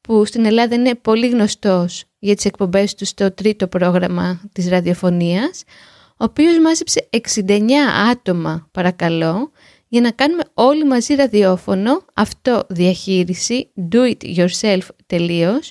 που 0.00 0.24
στην 0.24 0.44
Ελλάδα 0.44 0.74
είναι 0.74 0.94
πολύ 0.94 1.28
γνωστός 1.28 2.04
για 2.18 2.34
τις 2.34 2.44
εκπομπές 2.44 2.94
του 2.94 3.04
στο 3.04 3.34
τρίτο 3.34 3.66
πρόγραμμα 3.66 4.40
της 4.52 4.68
ραδιοφωνίας, 4.68 5.62
ο 6.10 6.24
οποίος 6.24 6.58
μάζεψε 6.58 7.08
69 7.10 7.72
άτομα, 8.10 8.68
παρακαλώ, 8.72 9.50
για 9.90 10.00
να 10.00 10.10
κάνουμε 10.10 10.42
όλοι 10.54 10.84
μαζί 10.84 11.14
ραδιόφωνο, 11.14 12.04
αυτό 12.14 12.64
διαχείριση, 12.68 13.72
do 13.92 14.14
it 14.14 14.36
yourself 14.36 14.86
τελείως. 15.06 15.70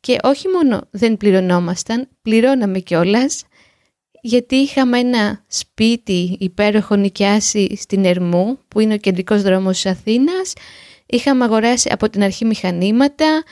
Και 0.00 0.18
όχι 0.22 0.48
μόνο 0.48 0.80
δεν 0.90 1.16
πληρωνόμασταν, 1.16 2.08
πληρώναμε 2.22 2.78
κιόλας, 2.78 3.44
γιατί 4.22 4.56
είχαμε 4.56 4.98
ένα 4.98 5.44
σπίτι 5.46 6.36
υπέροχο 6.40 6.96
νοικιάσει 6.96 7.76
στην 7.76 8.04
Ερμού 8.04 8.58
που 8.68 8.80
είναι 8.80 8.94
ο 8.94 8.96
κεντρικός 8.96 9.42
δρόμος 9.42 9.74
της 9.74 9.86
Αθήνας, 9.86 10.52
είχαμε 11.06 11.44
αγοράσει 11.44 11.88
από 11.92 12.10
την 12.10 12.22
αρχή 12.22 12.44
μηχανήματα, 12.44 13.42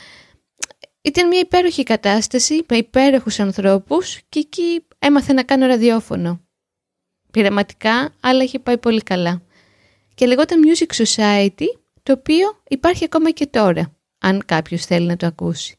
ήταν 1.03 1.29
μια 1.29 1.41
υπέροχη 1.41 1.83
κατάσταση 1.83 2.65
με 2.69 2.77
υπέροχους 2.77 3.41
ανθρώπους 3.41 4.21
και 4.29 4.39
εκεί 4.39 4.87
έμαθα 4.99 5.33
να 5.33 5.43
κάνω 5.43 5.67
ραδιόφωνο. 5.67 6.41
Πειραματικά, 7.31 8.13
αλλά 8.21 8.43
είχε 8.43 8.59
πάει 8.59 8.79
πολύ 8.79 9.03
καλά 9.03 9.43
και 10.19 10.27
λεγόταν 10.27 10.61
Music 10.65 11.05
Society, 11.05 11.67
το 12.03 12.13
οποίο 12.13 12.47
υπάρχει 12.69 13.05
ακόμα 13.05 13.31
και 13.31 13.47
τώρα, 13.47 13.97
αν 14.19 14.43
κάποιος 14.47 14.85
θέλει 14.85 15.07
να 15.07 15.17
το 15.17 15.27
ακούσει. 15.27 15.77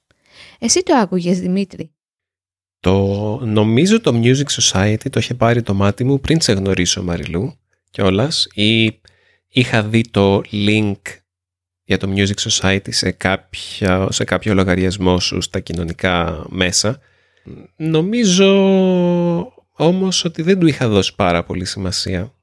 Εσύ 0.60 0.84
το 0.84 0.96
άκουγες 0.96 1.40
Δημήτρη; 1.40 1.92
Το, 2.80 2.96
νομίζω 3.46 4.02
το 4.02 4.22
Music 4.24 4.62
Society 4.62 5.10
το 5.10 5.20
είχε 5.20 5.34
πάρει 5.34 5.62
το 5.62 5.74
μάτι 5.74 6.04
μου 6.04 6.20
πριν 6.20 6.42
σε 6.42 6.54
γνωρίσω 6.54 7.04
Μαριλού 7.04 7.60
κιόλας 7.92 8.48
ή 8.54 9.02
είχα 9.48 9.84
δει 9.84 10.02
το 10.12 10.42
link 10.52 11.02
για 11.84 11.98
το 11.98 12.14
Music 12.16 12.50
Society 12.50 12.88
σε, 12.94 13.12
κάποια, 13.12 14.08
σε 14.12 14.24
κάποιο 14.24 14.54
λογαριασμό 14.54 15.20
σου 15.20 15.42
στα 15.42 15.60
κοινωνικά 15.60 16.46
μέσα. 16.50 17.00
Νομίζω 17.76 18.50
όμως 19.72 20.24
ότι 20.24 20.42
δεν 20.42 20.60
του 20.60 20.68
είχα 20.68 20.88
δώσει 20.88 21.16
πάρα 21.16 21.44
πολύ 21.44 21.66
σημασία. 21.66 22.34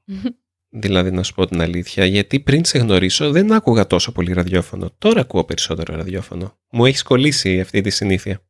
Δηλαδή 0.79 1.11
να 1.11 1.23
σου 1.23 1.33
πω 1.33 1.45
την 1.45 1.61
αλήθεια, 1.61 2.05
γιατί 2.05 2.39
πριν 2.39 2.65
σε 2.65 2.77
γνωρίσω 2.77 3.31
δεν 3.31 3.51
άκουγα 3.51 3.87
τόσο 3.87 4.11
πολύ 4.11 4.33
ραδιόφωνο. 4.33 4.91
Τώρα 4.97 5.21
ακούω 5.21 5.43
περισσότερο 5.43 5.95
ραδιόφωνο. 5.95 6.57
Μου 6.69 6.85
έχεις 6.85 7.03
κολλήσει 7.03 7.59
αυτή 7.59 7.81
τη 7.81 7.89
συνήθεια. 7.89 8.41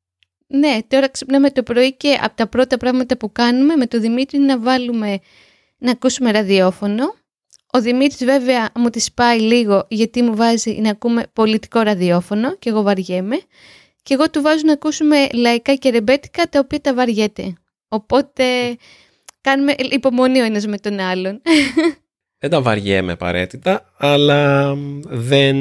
Ναι, 0.48 0.78
τώρα 0.88 1.10
ξυπνάμε 1.10 1.52
το 1.52 1.64
πρωί 1.64 1.94
και 1.94 2.18
από 2.22 2.36
τα 2.36 2.48
πρώτα 2.48 2.78
πράγματα 2.78 3.18
που 3.18 3.32
κάνουμε 3.32 3.76
με 3.76 3.88
το 3.88 4.00
Δημήτρη 4.00 4.38
είναι 4.38 4.46
να 4.46 4.60
βάλουμε 4.60 5.20
να 5.78 5.92
ακούσουμε 5.92 6.32
ραδιόφωνο. 6.32 7.16
Ο 7.72 7.82
Δημήτρης 7.82 8.24
βέβαια 8.26 8.70
μου 8.76 8.90
τη 8.90 9.00
σπάει 9.00 9.40
λίγο 9.40 9.86
γιατί 9.90 10.22
μου 10.22 10.36
βάζει 10.36 10.80
να 10.82 10.90
ακούμε 10.90 11.24
πολιτικό 11.34 11.80
ραδιόφωνο 11.80 12.56
και 12.56 12.70
εγώ 12.70 12.82
βαριέμαι. 12.82 13.42
Και 14.04 14.14
εγώ 14.14 14.30
του 14.30 14.42
βάζω 14.42 14.62
να 14.66 14.74
ακούσουμε 14.74 15.28
λαϊκά 15.34 15.76
και 15.76 15.90
ρεμπέτικα 15.90 16.50
τα 16.50 16.60
οποία 16.60 16.82
τα 16.82 16.94
βαριέται. 16.94 17.54
Οπότε 17.88 18.44
κάνουμε 19.42 19.74
υπομονή 19.78 20.40
ο 20.40 20.44
ένας 20.44 20.66
με 20.66 20.78
τον 20.78 21.00
άλλον. 21.00 21.42
Δεν 22.40 22.50
τα 22.50 22.62
βαριέμαι 22.62 23.12
απαραίτητα, 23.12 23.94
αλλά 23.98 24.74
δεν 25.04 25.58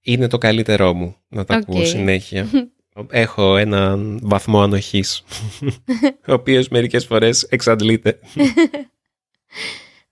είναι 0.00 0.26
το 0.26 0.38
καλύτερό 0.38 0.94
μου 0.94 1.16
να 1.28 1.44
τα 1.44 1.54
ακούω 1.54 1.84
συνέχεια. 1.84 2.48
Έχω 3.10 3.56
έναν 3.56 4.18
βαθμό 4.22 4.62
ανοχής, 4.62 5.22
ο 6.28 6.32
οποίος 6.32 6.68
μερικές 6.68 7.06
φορές 7.06 7.42
εξαντλείται. 7.42 8.18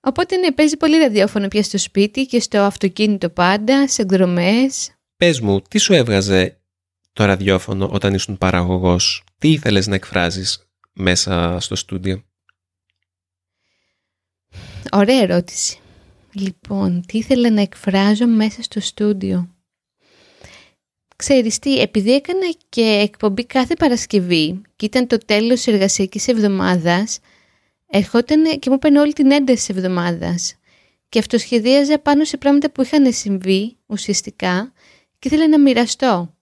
Οπότε 0.01 0.37
ναι, 0.37 0.53
παίζει 0.53 0.77
πολύ 0.77 0.99
ραδιόφωνο 0.99 1.49
πια 1.49 1.63
στο 1.63 1.79
σπίτι 1.79 2.27
και 2.27 2.41
στο 2.41 2.61
αυτοκίνητο 2.61 3.29
πάντα, 3.29 3.89
σε 3.89 4.03
εκδρομές. 4.03 4.95
Πες 5.17 5.41
μου, 5.41 5.61
τι 5.61 5.79
σου 5.79 5.93
έβγαζε 5.93 6.61
το 7.13 7.25
ραδιόφωνο 7.25 7.89
όταν 7.93 8.15
ήσουν 8.15 8.39
παραγωγός, 8.39 9.25
τι 9.39 9.51
ήθελες 9.51 9.87
να 9.87 9.95
εκφράζεις 9.95 10.71
μέσα 10.93 11.57
στο 11.61 11.77
στούντιο; 11.77 12.23
Ωραία 14.93 15.21
ερώτηση. 15.21 15.79
Λοιπόν, 16.33 17.03
τι 17.07 17.19
ήθελα 17.19 17.51
να 17.51 17.61
εκφράζω 17.61 18.27
μέσα 18.27 18.63
στο 18.63 18.81
στούντιο; 18.81 19.55
Ξέρεις 21.17 21.59
τι, 21.59 21.81
επειδή 21.81 22.15
έκανα 22.15 22.53
και 22.69 22.83
εκπομπή 22.83 23.47
κάθε 23.47 23.75
Παρασκευή 23.75 24.61
και 24.77 24.87
ήταν 24.87 25.07
το 25.07 25.19
τέλος 25.19 25.55
της 25.55 25.67
εργασιακής 25.67 26.29
εβδομάδας, 26.29 27.19
ερχόταν 27.87 28.59
και 28.59 28.71
μου 28.71 28.75
έπαιρνε 28.75 29.01
όλη 29.01 29.13
την 29.13 29.31
ένταση 29.31 29.67
της 29.67 29.77
εβδομάδας 29.77 30.55
και 31.09 31.19
αυτοσχεδίαζα 31.19 31.99
πάνω 31.99 32.25
σε 32.25 32.37
πράγματα 32.37 32.71
που 32.71 32.83
είχαν 32.83 33.13
συμβεί 33.13 33.77
ουσιαστικά 33.87 34.73
και 35.19 35.29
ήθελα 35.29 35.49
να 35.49 35.59
μοιραστώ. 35.59 36.35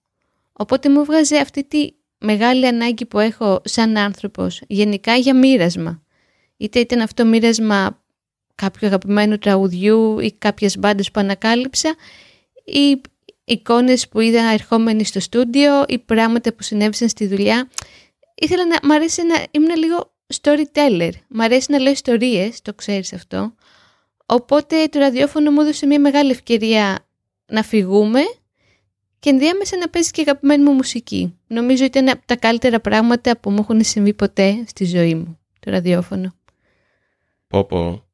Οπότε 0.53 0.89
μου 0.89 1.05
βγάζε 1.05 1.37
αυτή 1.37 1.65
τη 1.65 1.91
μεγάλη 2.19 2.67
ανάγκη 2.67 3.07
που 3.07 3.19
έχω 3.19 3.61
σαν 3.65 3.97
άνθρωπος 3.97 4.63
γενικά 4.67 5.15
για 5.15 5.37
μοίρασμα. 5.37 6.03
Είτε 6.57 6.79
ήταν 6.79 7.01
αυτό 7.01 7.25
μοίρασμα 7.25 8.03
κάποιου 8.63 8.87
αγαπημένου 8.87 9.39
τραγουδιού 9.39 10.19
ή 10.19 10.33
κάποιες 10.33 10.79
μπάντες 10.79 11.11
που 11.11 11.21
ανακάλυψα 11.21 11.95
ή 12.65 13.01
εικόνες 13.45 14.09
που 14.09 14.21
είδα 14.21 14.43
ερχόμενοι 14.53 15.05
στο 15.05 15.21
στούντιο 15.21 15.85
ή 15.89 15.99
πράγματα 15.99 16.53
που 16.55 16.63
συνέβησαν 16.63 17.09
στη 17.09 17.27
δουλειά. 17.27 17.69
Ήθελα 18.35 18.67
να 18.67 18.79
μ' 18.83 18.93
αρέσει 18.93 19.23
να 19.23 19.45
ήμουν 19.51 19.77
λίγο 19.77 20.13
storyteller. 20.41 21.11
Μ' 21.29 21.41
αρέσει 21.41 21.73
να 21.73 21.79
λέω 21.79 21.93
ιστορίες, 21.93 22.63
το 22.63 22.75
ξέρεις 22.75 23.13
αυτό. 23.13 23.55
Οπότε 24.27 24.87
το 24.91 24.99
ραδιόφωνο 24.99 25.51
μου 25.51 25.61
έδωσε 25.61 25.87
μια 25.87 26.01
μεγάλη 26.01 26.31
ευκαιρία 26.31 27.07
να 27.47 27.63
φυγούμε 27.63 28.21
και 29.19 29.31
ενδιάμεσα 29.31 29.77
να 29.77 29.89
παίζει 29.89 30.11
και 30.11 30.21
αγαπημένη 30.21 30.63
μου 30.63 30.73
μουσική. 30.73 31.39
Νομίζω 31.47 31.85
ότι 31.85 31.99
είναι 31.99 32.11
από 32.11 32.23
τα 32.27 32.37
καλύτερα 32.37 32.81
πράγματα 32.81 33.39
που 33.39 33.51
μου 33.51 33.59
έχουν 33.61 33.85
συμβεί 33.85 34.15
ποτέ 34.15 34.65
στη 34.67 34.85
ζωή 34.85 35.15
μου, 35.15 35.39
το 35.61 35.71
ραδιόφωνο. 35.71 36.35
Πω 37.47 37.65
πω, 37.65 38.08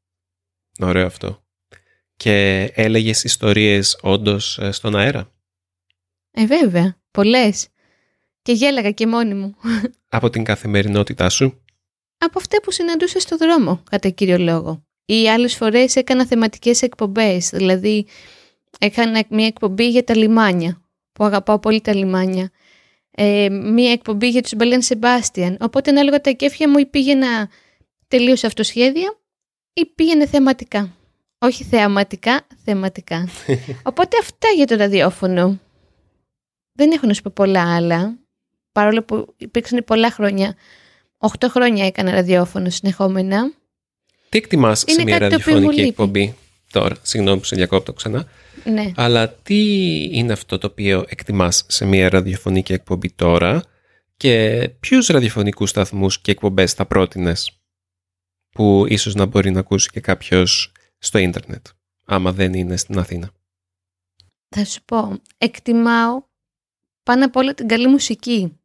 ωραίο 0.78 1.06
αυτό. 1.06 1.44
Και 2.16 2.64
έλεγες 2.74 3.24
ιστορίες 3.24 3.98
όντως 4.02 4.58
ε, 4.58 4.70
στον 4.70 4.96
αέρα; 4.96 5.32
Ε, 6.30 6.46
βέβαια, 6.46 6.96
πολλές. 7.10 7.68
Και 8.42 8.52
γέλαγα 8.52 8.90
και 8.90 9.06
μόνη 9.06 9.34
μου. 9.34 9.54
Από 10.08 10.30
την 10.30 10.44
καθημερινότητά 10.44 11.28
σου; 11.28 11.62
Από 12.18 12.38
αυτά 12.38 12.60
που 12.60 12.70
συναντούσα 12.70 13.20
στο 13.20 13.36
δρόμο, 13.36 13.82
κατά 13.90 14.08
κύριο 14.08 14.38
λόγο. 14.38 14.84
Ή 15.04 15.28
άλλες 15.28 15.56
φορές 15.56 15.96
έκανα 15.96 16.26
θεματικές 16.26 16.82
εκπομπές, 16.82 17.48
δηλαδή 17.48 18.06
έκανα 18.78 19.24
μια 19.30 19.46
εκπομπή 19.46 19.88
για 19.88 20.04
τα 20.04 20.16
λιμάνια, 20.16 20.82
που 21.12 21.24
αγαπάω 21.24 21.58
πολύ 21.58 21.80
τα 21.80 21.94
λιμάνια. 21.94 22.50
Ε, 23.10 23.48
μία 23.48 23.92
εκπομπή 23.92 24.28
για 24.28 24.42
τους 24.42 24.54
Μπελέν 24.54 24.82
Σεμπάστιαν. 24.82 25.56
Οπότε 25.60 25.90
ανάλογα 25.90 26.20
τα 26.20 26.30
κέφια 26.30 26.68
μου 26.68 26.78
ή 26.78 26.86
πήγαινα 26.86 27.50
τελείως 28.08 28.44
αυτοσχέδια 28.44 29.18
ή 29.74 29.86
πήγαινε 29.86 30.26
θεματικά. 30.26 30.96
Όχι 31.38 31.64
θεαματικά, 31.64 32.46
θεματικά. 32.64 33.28
Οπότε 33.90 34.16
αυτά 34.20 34.48
για 34.56 34.66
το 34.66 34.74
ραδιόφωνο. 34.74 35.60
Δεν 36.72 36.90
έχω 36.90 37.06
να 37.06 37.14
σου 37.14 37.22
πω 37.22 37.30
πολλά 37.34 37.74
άλλα. 37.74 38.18
Παρόλο 38.72 39.02
που 39.02 39.34
υπήρξαν 39.36 39.84
πολλά 39.86 40.10
χρόνια. 40.10 40.54
Οχτώ 41.18 41.48
χρόνια 41.48 41.86
έκανα 41.86 42.10
ραδιόφωνο 42.10 42.70
συνεχόμενα. 42.70 43.52
Τι 44.28 44.38
εκτιμάς 44.38 44.84
σε 44.86 45.02
μια 45.02 45.18
ραδιοφωνική 45.18 45.80
εκπομπή; 45.80 46.34
Τώρα. 46.72 46.96
Συγγνώμη 47.02 47.38
που 47.38 47.44
σε 47.44 47.56
διακόπτω 47.56 47.92
ξανά. 47.92 48.28
Ναι. 48.64 48.92
Αλλά 48.96 49.28
τι 49.28 49.58
είναι 50.12 50.32
αυτό 50.32 50.58
το 50.58 50.66
οποίο 50.66 51.04
εκτιμάς 51.08 51.64
σε 51.68 51.84
μια 51.84 52.08
ραδιοφωνική 52.08 52.72
εκπομπή 52.72 53.10
τώρα 53.10 53.62
και 54.16 54.68
ποιους 54.80 55.06
ραδιοφωνικούς 55.06 55.70
σταθμούς 55.70 56.20
και 56.20 56.30
εκπομπές 56.30 56.72
θα 56.72 56.86
πρότεινες; 56.86 57.63
Που 58.54 58.84
ίσως 58.88 59.14
να 59.14 59.26
μπορεί 59.26 59.50
να 59.50 59.60
ακούσει 59.60 59.90
και 59.90 60.00
κάποιος 60.00 60.72
στο 60.98 61.18
ίντερνετ, 61.18 61.66
άμα 62.04 62.32
δεν 62.32 62.52
είναι 62.54 62.76
στην 62.76 62.98
Αθήνα. 62.98 63.30
Θα 64.48 64.64
σου 64.64 64.80
πω, 64.84 65.20
εκτιμάω 65.38 66.22
πάνω 67.02 67.24
απ' 67.24 67.36
όλα 67.36 67.54
την 67.54 67.68
καλή 67.68 67.88
μουσική. 67.88 68.58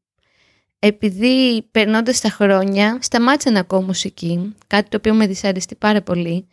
Επειδή 0.80 1.68
περνώντας 1.72 2.22
τα 2.22 2.30
χρόνια 2.30 2.98
σταμάτησα 3.02 3.52
να 3.52 3.60
ακούω 3.60 3.82
μουσική, 3.82 4.56
κάτι 4.68 4.90
το 4.90 4.98
οποίο 4.98 5.14
με 5.14 5.28
δυσαρεστεί 5.28 5.76
πάρα 5.76 6.02
πολύ, 6.02 6.48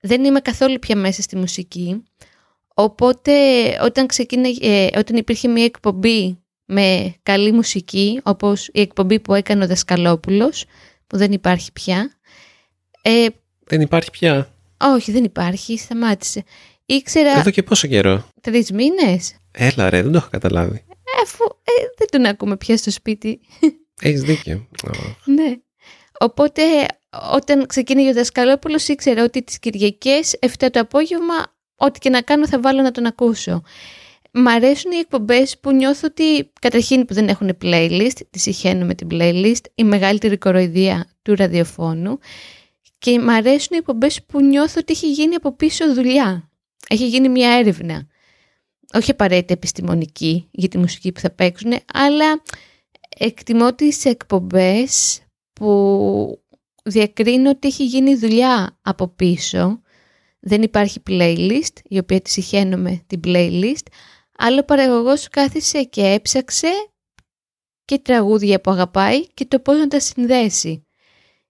δεν 0.00 0.24
είμαι 0.24 0.40
καθόλου 0.40 0.78
πια 0.78 0.96
μέσα 0.96 1.22
στη 1.22 1.36
μουσική, 1.36 2.02
οπότε 2.74 3.32
όταν, 3.82 4.06
ξεκίνησε, 4.06 4.90
όταν 4.96 5.16
υπήρχε 5.16 5.48
μια 5.48 5.64
εκπομπή 5.64 6.38
με 6.64 7.14
καλή 7.22 7.52
μουσική, 7.52 8.20
όπως 8.22 8.68
η 8.72 8.80
εκπομπή 8.80 9.20
που 9.20 9.34
έκανε 9.34 9.64
ο 9.64 9.66
Δασκαλόπουλος, 9.66 10.64
που 11.06 11.16
δεν 11.16 11.32
υπάρχει 11.32 11.72
πια. 11.72 12.12
Ε, 13.02 13.26
δεν 13.64 13.80
υπάρχει 13.80 14.10
πια. 14.10 14.54
Όχι, 14.80 15.12
δεν 15.12 15.24
υπάρχει, 15.24 15.78
σταμάτησε. 15.78 16.44
Ήξερα... 16.86 17.38
Εδώ 17.38 17.50
και 17.50 17.62
πόσο 17.62 17.86
καιρό; 17.88 18.28
Τρεις 18.40 18.70
μήνες. 18.70 19.34
Έλα 19.50 19.90
ρε, 19.90 20.02
δεν 20.02 20.12
το 20.12 20.18
έχω 20.18 20.28
καταλάβει. 20.30 20.84
Αφού 21.22 21.44
ε, 21.62 21.72
δεν 21.98 22.06
τον 22.10 22.24
ακούμε 22.24 22.56
πια 22.56 22.76
στο 22.76 22.90
σπίτι. 22.90 23.40
Έχεις 24.00 24.22
δίκιο. 24.22 24.68
ναι. 25.24 25.56
Οπότε 26.18 26.62
όταν 27.32 27.66
ξεκίνησε 27.66 28.08
ο 28.08 28.12
Δασκαλόπουλος, 28.12 28.88
ήξερα 28.88 29.22
ότι 29.22 29.42
τις 29.42 29.58
Κυριακές 29.58 30.38
7 30.58 30.68
το 30.70 30.80
απόγευμα 30.80 31.34
ό,τι 31.76 31.98
και 31.98 32.10
να 32.10 32.20
κάνω 32.20 32.48
θα 32.48 32.60
βάλω 32.60 32.82
να 32.82 32.90
τον 32.90 33.06
ακούσω. 33.06 33.62
Μ' 34.32 34.48
αρέσουν 34.48 34.92
οι 34.92 34.96
εκπομπές 34.96 35.58
που 35.58 35.72
νιώθω 35.72 36.06
ότι 36.10 36.50
καταρχήν 36.60 37.04
που 37.04 37.14
δεν 37.14 37.28
έχουν 37.28 37.56
playlist, 37.62 38.20
τη 38.30 38.38
συχαίνω 38.38 38.86
με 38.86 38.94
την 38.94 39.08
playlist, 39.10 39.64
η 39.74 39.84
μεγαλύτερη 39.84 40.38
κοροϊδία 40.38 41.06
του 41.22 41.34
ραδιοφώνου 41.34 42.18
και 43.02 43.20
μ' 43.20 43.30
αρέσουν 43.30 43.68
οι 43.70 43.76
εκπομπές 43.76 44.22
που 44.22 44.42
νιώθω 44.42 44.80
ότι 44.80 44.92
έχει 44.92 45.12
γίνει 45.12 45.34
από 45.34 45.52
πίσω 45.52 45.94
δουλειά. 45.94 46.50
Έχει 46.88 47.08
γίνει 47.08 47.28
μια 47.28 47.50
έρευνα. 47.50 48.06
Όχι 48.94 49.10
απαραίτητα 49.10 49.52
επιστημονική 49.52 50.48
για 50.50 50.68
τη 50.68 50.78
μουσική 50.78 51.12
που 51.12 51.20
θα 51.20 51.30
παίξουν, 51.30 51.72
αλλά 51.92 52.42
εκτιμώ 53.18 53.74
τις 53.74 54.04
εκπομπές 54.04 55.20
που 55.52 56.42
διακρίνω 56.84 57.50
ότι 57.50 57.68
έχει 57.68 57.84
γίνει 57.84 58.14
δουλειά 58.14 58.78
από 58.82 59.08
πίσω. 59.08 59.82
Δεν 60.40 60.62
υπάρχει 60.62 61.02
playlist, 61.06 61.76
η 61.82 61.98
οποία 61.98 62.20
τη 62.20 62.30
συχαίνομαι 62.30 63.02
την 63.06 63.20
playlist, 63.24 63.86
αλλά 64.38 64.58
ο 64.58 64.64
παραγωγός 64.64 65.28
κάθισε 65.28 65.82
και 65.82 66.02
έψαξε 66.02 66.70
και 67.84 67.98
τραγούδια 67.98 68.60
που 68.60 68.70
αγαπάει 68.70 69.26
και 69.26 69.44
το 69.44 69.58
πώς 69.58 69.78
να 69.78 69.88
τα 69.88 70.00
συνδέσει. 70.00 70.86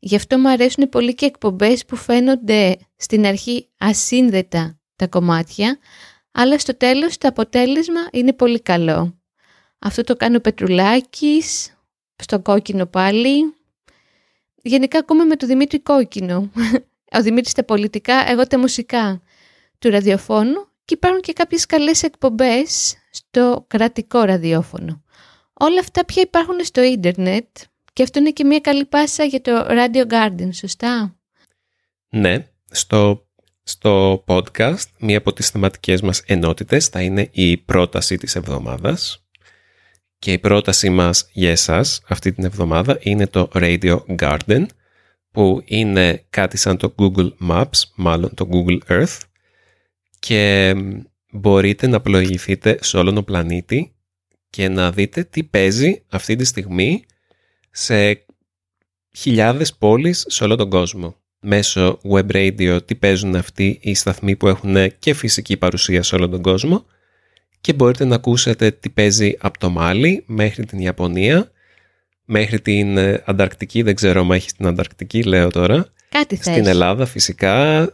Γι' 0.04 0.16
αυτό 0.16 0.38
μου 0.38 0.48
αρέσουν 0.48 0.88
πολύ 0.88 1.14
και 1.14 1.26
εκπομπές 1.26 1.84
που 1.84 1.96
φαίνονται 1.96 2.76
στην 2.96 3.26
αρχή 3.26 3.68
ασύνδετα 3.78 4.78
τα 4.96 5.06
κομμάτια, 5.06 5.78
αλλά 6.32 6.58
στο 6.58 6.76
τέλος 6.76 7.18
το 7.18 7.28
αποτέλεσμα 7.28 8.00
είναι 8.12 8.32
πολύ 8.32 8.60
καλό. 8.60 9.18
Αυτό 9.78 10.02
το 10.02 10.16
κάνει 10.16 10.36
ο 10.36 10.40
Πετρουλάκης, 10.40 11.76
στο 12.16 12.40
κόκκινο 12.40 12.86
πάλι. 12.86 13.54
Γενικά 14.62 14.98
ακούμε 14.98 15.24
με 15.24 15.36
τον 15.36 15.48
Δημήτρη 15.48 15.80
Κόκκινο. 15.80 16.50
Ο 17.18 17.22
Δημήτρης 17.22 17.52
τα 17.52 17.64
πολιτικά, 17.64 18.30
εγώ 18.30 18.46
τα 18.46 18.58
μουσικά 18.58 19.22
του 19.78 19.90
ραδιοφώνου 19.90 20.68
και 20.84 20.94
υπάρχουν 20.94 21.20
και 21.20 21.32
κάποιες 21.32 21.66
καλές 21.66 22.02
εκπομπές 22.02 22.94
στο 23.10 23.64
κρατικό 23.68 24.22
ραδιόφωνο. 24.22 25.02
Όλα 25.52 25.80
αυτά 25.80 26.04
πια 26.04 26.22
υπάρχουν 26.22 26.64
στο 26.64 26.82
ίντερνετ 26.82 27.46
και 27.92 28.02
αυτό 28.02 28.18
είναι 28.18 28.30
και 28.30 28.44
μια 28.44 28.60
καλή 28.60 28.84
πάσα 28.84 29.24
για 29.24 29.40
το 29.40 29.66
Radio 29.68 30.06
Garden, 30.06 30.48
σωστά; 30.52 31.16
Ναι, 32.08 32.46
στο, 32.70 33.28
στο 33.62 34.24
podcast 34.26 34.84
μία 34.98 35.18
από 35.18 35.32
τις 35.32 35.50
θεματικές 35.50 36.00
μας 36.00 36.22
ενότητες 36.26 36.86
θα 36.86 37.02
είναι 37.02 37.28
η 37.32 37.56
πρόταση 37.56 38.16
της 38.16 38.34
εβδομάδας. 38.36 39.26
Και 40.18 40.32
η 40.32 40.38
πρόταση 40.38 40.90
μας 40.90 41.28
για 41.32 41.50
εσάς 41.50 42.02
αυτή 42.08 42.32
την 42.32 42.44
εβδομάδα 42.44 42.98
είναι 43.00 43.26
το 43.26 43.48
Radio 43.54 43.98
Garden 44.18 44.66
που 45.30 45.62
είναι 45.64 46.26
κάτι 46.30 46.56
σαν 46.56 46.76
το 46.76 46.94
Google 46.98 47.30
Maps, 47.48 47.82
μάλλον 47.94 48.34
το 48.34 48.48
Google 48.52 48.78
Earth. 48.88 49.18
Και 50.18 50.74
μπορείτε 51.32 51.86
να 51.86 52.00
πλοηγηθείτε 52.00 52.78
σε 52.80 52.96
όλον 52.96 53.14
τον 53.14 53.24
πλανήτη 53.24 53.94
και 54.50 54.68
να 54.68 54.92
δείτε 54.92 55.24
τι 55.24 55.44
παίζει 55.44 56.04
αυτή 56.08 56.36
τη 56.36 56.44
στιγμή 56.44 57.04
σε 57.72 58.24
χιλιάδες 59.16 59.74
πόλεις 59.74 60.24
σε 60.28 60.44
όλο 60.44 60.56
τον 60.56 60.70
κόσμο. 60.70 61.16
Μέσω 61.40 62.00
web 62.12 62.30
radio 62.30 62.78
τι 62.84 62.94
παίζουν 62.94 63.36
αυτοί 63.36 63.78
οι 63.82 63.94
σταθμοί 63.94 64.36
που 64.36 64.48
έχουν 64.48 64.98
και 64.98 65.14
φυσική 65.14 65.56
παρουσία 65.56 66.02
σε 66.02 66.14
όλο 66.14 66.28
τον 66.28 66.42
κόσμο 66.42 66.86
και 67.60 67.72
μπορείτε 67.72 68.04
να 68.04 68.14
ακούσετε 68.14 68.70
τι 68.70 68.90
παίζει 68.90 69.36
από 69.40 69.58
το 69.58 69.70
Μάλι 69.70 70.22
μέχρι 70.26 70.66
την 70.66 70.78
Ιαπωνία, 70.78 71.50
μέχρι 72.24 72.60
την 72.60 72.96
ε, 72.96 73.22
Ανταρκτική, 73.26 73.82
δεν 73.82 73.94
ξέρω 73.94 74.20
αν 74.20 74.30
έχει 74.30 74.52
την 74.56 74.66
Ανταρκτική, 74.66 75.22
λέω 75.22 75.50
τώρα. 75.50 75.86
Κάτι 76.08 76.36
Στην 76.36 76.66
Ελλάδα 76.66 77.06
φυσικά, 77.06 77.88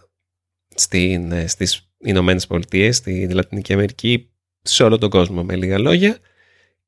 στην, 0.75 1.32
ε, 1.32 1.47
στις 1.47 1.90
Ηνωμένες 1.99 2.47
Πολιτείες, 2.47 2.97
στη 2.97 3.28
Λατινική 3.28 3.73
Αμερική, 3.73 4.30
σε 4.62 4.82
όλο 4.82 4.99
τον 4.99 5.11
κόσμο 5.11 5.42
με 5.42 5.56
λίγα 5.56 5.78
λόγια. 5.78 6.18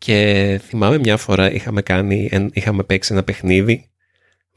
Και 0.04 0.60
θυμάμαι 0.64 0.98
μια 0.98 1.16
φορά 1.16 1.52
είχαμε, 1.52 1.82
κάνει, 1.82 2.50
είχαμε 2.52 2.82
παίξει 2.82 3.12
ένα 3.12 3.22
παιχνίδι 3.22 3.90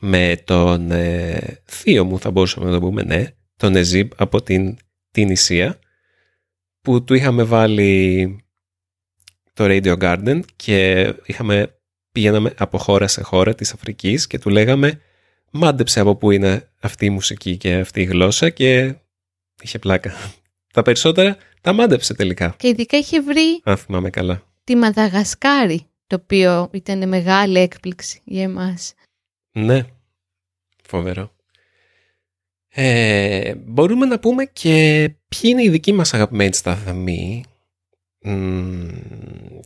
με 0.01 0.41
τον 0.43 0.91
ε, 0.91 1.61
θείο 1.65 2.03
μου, 2.05 2.19
θα 2.19 2.31
μπορούσαμε 2.31 2.65
να 2.65 2.71
το 2.71 2.79
πούμε, 2.79 3.03
ναι, 3.03 3.27
τον 3.57 3.75
Εζίμπ 3.75 4.11
από 4.15 4.41
την, 4.41 4.77
την 5.11 5.29
Ισία, 5.29 5.79
που 6.81 7.03
του 7.03 7.13
είχαμε 7.13 7.43
βάλει 7.43 8.45
το 9.53 9.65
Radio 9.67 9.97
Garden 9.97 10.39
και 10.55 11.13
είχαμε, 11.25 11.79
πηγαίναμε 12.11 12.53
από 12.57 12.77
χώρα 12.77 13.07
σε 13.07 13.21
χώρα 13.21 13.55
της 13.55 13.73
Αφρικής 13.73 14.27
και 14.27 14.39
του 14.39 14.49
λέγαμε 14.49 15.01
μάντεψε 15.51 15.99
από 15.99 16.15
πού 16.15 16.31
είναι 16.31 16.69
αυτή 16.79 17.05
η 17.05 17.09
μουσική 17.09 17.57
και 17.57 17.73
αυτή 17.73 18.01
η 18.01 18.05
γλώσσα 18.05 18.49
και 18.49 18.95
είχε 19.61 19.79
πλάκα. 19.79 20.13
Τα 20.73 20.81
περισσότερα 20.81 21.37
τα 21.61 21.73
μάντεψε 21.73 22.13
τελικά. 22.13 22.55
Και 22.57 22.67
ειδικά 22.67 22.97
είχε 22.97 23.21
βρει 23.21 23.61
Αν 23.63 23.77
θυμάμαι 23.77 24.09
καλά. 24.09 24.52
Τη 24.63 24.75
Μαδαγασκάρη, 24.75 25.87
το 26.07 26.15
οποίο 26.15 26.69
ήταν 26.71 27.07
μεγάλη 27.07 27.59
έκπληξη 27.59 28.21
για 28.23 28.43
εμάς. 28.43 28.93
Ναι, 29.51 29.85
φοβερό. 30.83 31.31
Ε, 32.75 33.55
μπορούμε 33.55 34.05
να 34.05 34.19
πούμε 34.19 34.45
και 34.45 35.09
ποιοι 35.27 35.41
είναι 35.43 35.63
οι 35.63 35.69
δικοί 35.69 35.91
μας 35.91 36.13
αγαπημένοι 36.13 36.53
σταθμοί. 36.53 37.43
Μ, 38.19 38.87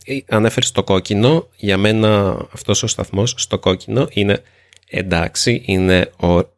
ε, 0.05 0.19
ανέφερες 0.27 0.71
το 0.71 0.83
κόκκινο. 0.83 1.49
Για 1.55 1.77
μένα 1.77 2.29
αυτός 2.51 2.83
ο 2.83 2.87
σταθμός 2.87 3.33
στο 3.37 3.59
κόκκινο 3.59 4.07
είναι 4.11 4.43
εντάξει, 4.89 5.61
είναι 5.65 6.11
ο 6.21 6.55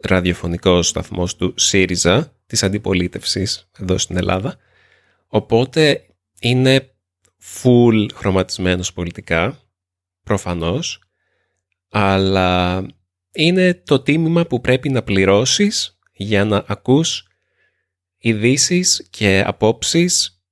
ραδιοφωνικός 0.00 0.88
σταθμός 0.88 1.36
του 1.36 1.54
ΣΥΡΙΖΑ 1.56 2.32
της 2.46 2.62
αντιπολίτευσης 2.62 3.68
εδώ 3.78 3.98
στην 3.98 4.16
Ελλάδα. 4.16 4.56
Οπότε 5.26 6.04
είναι 6.40 6.90
full 7.42 8.06
χρωματισμένος 8.14 8.92
πολιτικά, 8.92 9.58
προφανώς, 10.22 11.02
αλλά 11.88 12.82
είναι 13.32 13.74
το 13.74 14.00
τίμημα 14.00 14.46
που 14.46 14.60
πρέπει 14.60 14.88
να 14.88 15.02
πληρώσεις 15.02 15.98
για 16.12 16.44
να 16.44 16.64
ακούς 16.66 17.26
ειδήσεις 18.18 19.06
και 19.10 19.42
απόψεις 19.46 20.42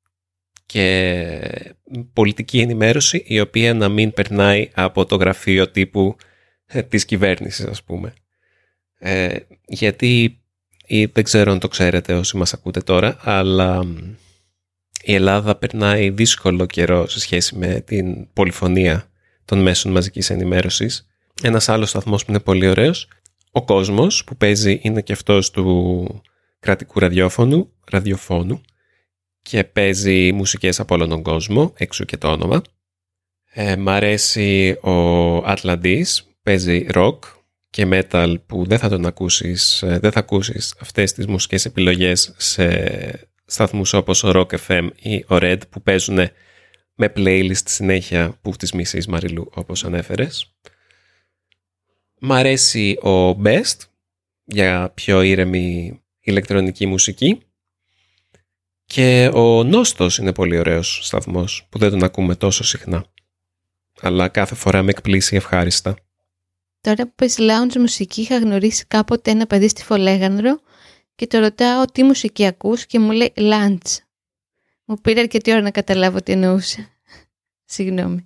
και 0.67 1.75
πολιτική 2.13 2.61
ενημέρωση 2.61 3.25
η 3.27 3.41
οποία 3.41 3.75
να 3.75 3.89
μην 3.89 4.13
περνάει 4.13 4.71
από 4.75 5.07
το 5.07 5.17
γραφείο 5.17 5.71
τύπου 5.71 6.17
ε, 6.67 6.83
της 6.83 7.05
κυβέρνησης 7.05 7.65
ας 7.67 7.83
πούμε. 7.83 8.15
Ε, 8.99 9.37
γιατί 9.67 10.43
ή 10.87 11.05
δεν 11.05 11.25
ξέρω 11.25 11.53
αν 11.53 11.59
το 11.59 11.69
ξέρετε 11.69 12.15
όσοι 12.15 12.37
μας 12.37 12.53
ακούτε 12.53 12.81
τώρα 12.81 13.19
αλλά 13.21 13.87
η 15.03 15.15
Ελλάδα 15.15 15.57
περνάει 15.57 16.11
δύσκολο 16.11 16.67
καιρό 16.67 17.09
σε 17.09 17.21
σχέση 17.21 17.57
με 17.57 17.81
την 17.81 18.33
πολυφωνία 18.33 19.11
των 19.45 19.59
μέσων 19.59 19.93
μαζικής 19.93 20.31
ενημέρωσης 20.31 21.09
ένας 21.43 21.69
άλλος 21.69 21.89
σταθμός 21.89 22.25
που 22.25 22.31
είναι 22.31 22.41
πολύ 22.41 22.69
ωραίος. 22.69 23.09
Ο 23.53 23.65
κόσμος 23.65 24.25
που 24.25 24.37
παίζει 24.37 24.81
είναι 24.83 25.03
και 25.03 25.13
αυτός 25.13 25.51
του 25.51 26.23
κρατικού 26.61 26.99
ραδιόφωνου, 26.99 27.73
ραδιοφώνου 27.91 28.61
και 29.43 29.65
παίζει 29.65 30.33
μουσικές 30.33 30.81
από 30.81 30.95
όλον 30.95 31.09
τον 31.09 31.23
κόσμο, 31.23 31.73
έξω 31.77 32.05
και 32.05 32.17
το 32.17 32.29
όνομα. 32.29 32.63
Ε, 33.53 33.77
μ' 33.77 33.89
αρέσει 33.89 34.79
ο 34.81 35.37
Ατλαντής, 35.37 36.29
παίζει 36.43 36.87
rock 36.95 37.19
και 37.71 37.89
metal 37.91 38.35
που 38.47 38.65
δεν 38.67 38.79
θα 38.79 38.89
τον 38.89 39.07
ακούσεις, 39.07 39.83
ε, 39.83 39.99
δεν 39.99 40.13
θα 40.13 40.19
ακούσεις 40.19 40.75
αυτές 40.81 41.13
τις 41.13 41.27
μουσικές 41.27 41.65
επιλογές 41.65 42.35
σε 42.37 42.67
σταθμούς 43.49 43.93
όπως 43.93 44.25
ο 44.25 44.31
Rock 44.35 44.59
FM 44.67 44.89
ή 44.97 45.17
ο 45.17 45.37
Red 45.37 45.59
που 45.71 45.83
παίζουν 45.83 46.19
με 46.95 47.13
playlist 47.17 47.63
συνέχεια 47.65 48.39
που 48.43 48.51
τις 48.51 48.73
μισείς 48.73 49.07
Μαριλού 49.07 49.51
όπως 49.55 49.85
ανέφερες. 49.85 50.55
Μ' 52.21 52.33
αρέσει 52.33 52.99
ο 53.03 53.31
Best 53.45 53.77
για 54.45 54.91
πιο 54.95 55.23
ήρεμη 55.23 55.99
ηλεκτρονική 56.21 56.87
μουσική 56.87 57.43
και 58.85 59.31
ο 59.35 59.65
Νόστος 59.65 60.19
είναι 60.19 60.33
πολύ 60.33 60.59
ωραίος 60.59 61.01
σταθμός 61.03 61.67
που 61.71 61.79
δεν 61.79 61.91
τον 61.91 62.05
ακούμε 62.05 62.35
τόσο 62.35 62.65
συχνά. 62.65 63.05
Αλλά 64.01 64.29
κάθε 64.29 64.55
φορά 64.55 64.83
με 64.83 64.91
εκπλήσει 64.91 65.37
ευχάριστα. 65.37 65.97
Τώρα 66.81 67.05
που 67.07 67.13
πες 67.15 67.37
lounge 67.39 67.77
μουσική 67.79 68.21
είχα 68.21 68.39
γνωρίσει 68.39 68.85
κάποτε 68.87 69.31
ένα 69.31 69.47
παιδί 69.47 69.69
στη 69.69 69.85
Φολέγανδρο 69.85 70.61
και 71.19 71.27
το 71.27 71.39
ρωτάω 71.39 71.85
τι 71.85 72.03
μουσική 72.03 72.47
ακούς 72.47 72.87
και 72.87 72.99
μου 72.99 73.11
λέει 73.11 73.33
lunch. 73.37 73.97
Μου 74.85 74.97
πήρε 75.03 75.21
αρκετή 75.21 75.51
ώρα 75.51 75.61
να 75.61 75.71
καταλάβω 75.71 76.23
τι 76.23 76.33
εννοούσε. 76.33 76.89
Συγγνώμη. 77.75 78.25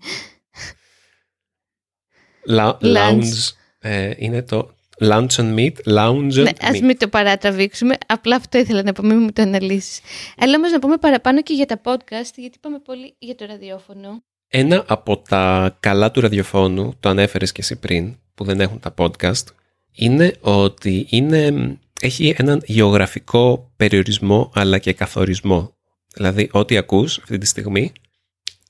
Lounge 2.80 3.52
ε, 3.78 4.12
είναι 4.16 4.42
το 4.42 4.74
lunch 5.00 5.26
and 5.36 5.58
meat, 5.58 5.72
lounge 5.84 6.32
and 6.32 6.42
Ναι, 6.42 6.50
ας 6.60 6.76
meat. 6.78 6.80
μην 6.80 6.98
το 6.98 7.08
παρατραβήξουμε. 7.08 7.94
Απλά 8.06 8.36
αυτό 8.36 8.58
ήθελα 8.58 8.82
να 8.82 8.92
πω, 8.92 9.02
μην 9.02 9.18
μου 9.18 9.32
το 9.32 9.42
αναλύσεις. 9.42 10.00
Αλλά 10.36 10.56
όμως 10.56 10.70
να 10.70 10.78
πούμε 10.78 10.96
παραπάνω 10.96 11.42
και 11.42 11.54
για 11.54 11.66
τα 11.66 11.80
podcast, 11.84 12.32
γιατί 12.36 12.56
είπαμε 12.56 12.78
πολύ 12.78 13.14
για 13.18 13.34
το 13.34 13.44
ραδιόφωνο. 13.44 14.22
Ένα 14.48 14.84
από 14.88 15.18
τα 15.18 15.76
καλά 15.80 16.10
του 16.10 16.20
ραδιοφώνου, 16.20 16.96
το 17.00 17.08
ανέφερες 17.08 17.52
και 17.52 17.60
εσύ 17.60 17.76
πριν, 17.76 18.16
που 18.34 18.44
δεν 18.44 18.60
έχουν 18.60 18.80
τα 18.80 18.94
podcast, 18.98 19.44
είναι 19.92 20.34
ότι 20.40 21.06
είναι, 21.10 21.78
έχει 22.02 22.34
έναν 22.38 22.62
γεωγραφικό 22.64 23.72
περιορισμό 23.76 24.50
αλλά 24.54 24.78
και 24.78 24.92
καθορισμό. 24.92 25.76
Δηλαδή, 26.14 26.48
ό,τι 26.52 26.76
ακούς 26.76 27.18
αυτή 27.18 27.38
τη 27.38 27.46
στιγμή, 27.46 27.92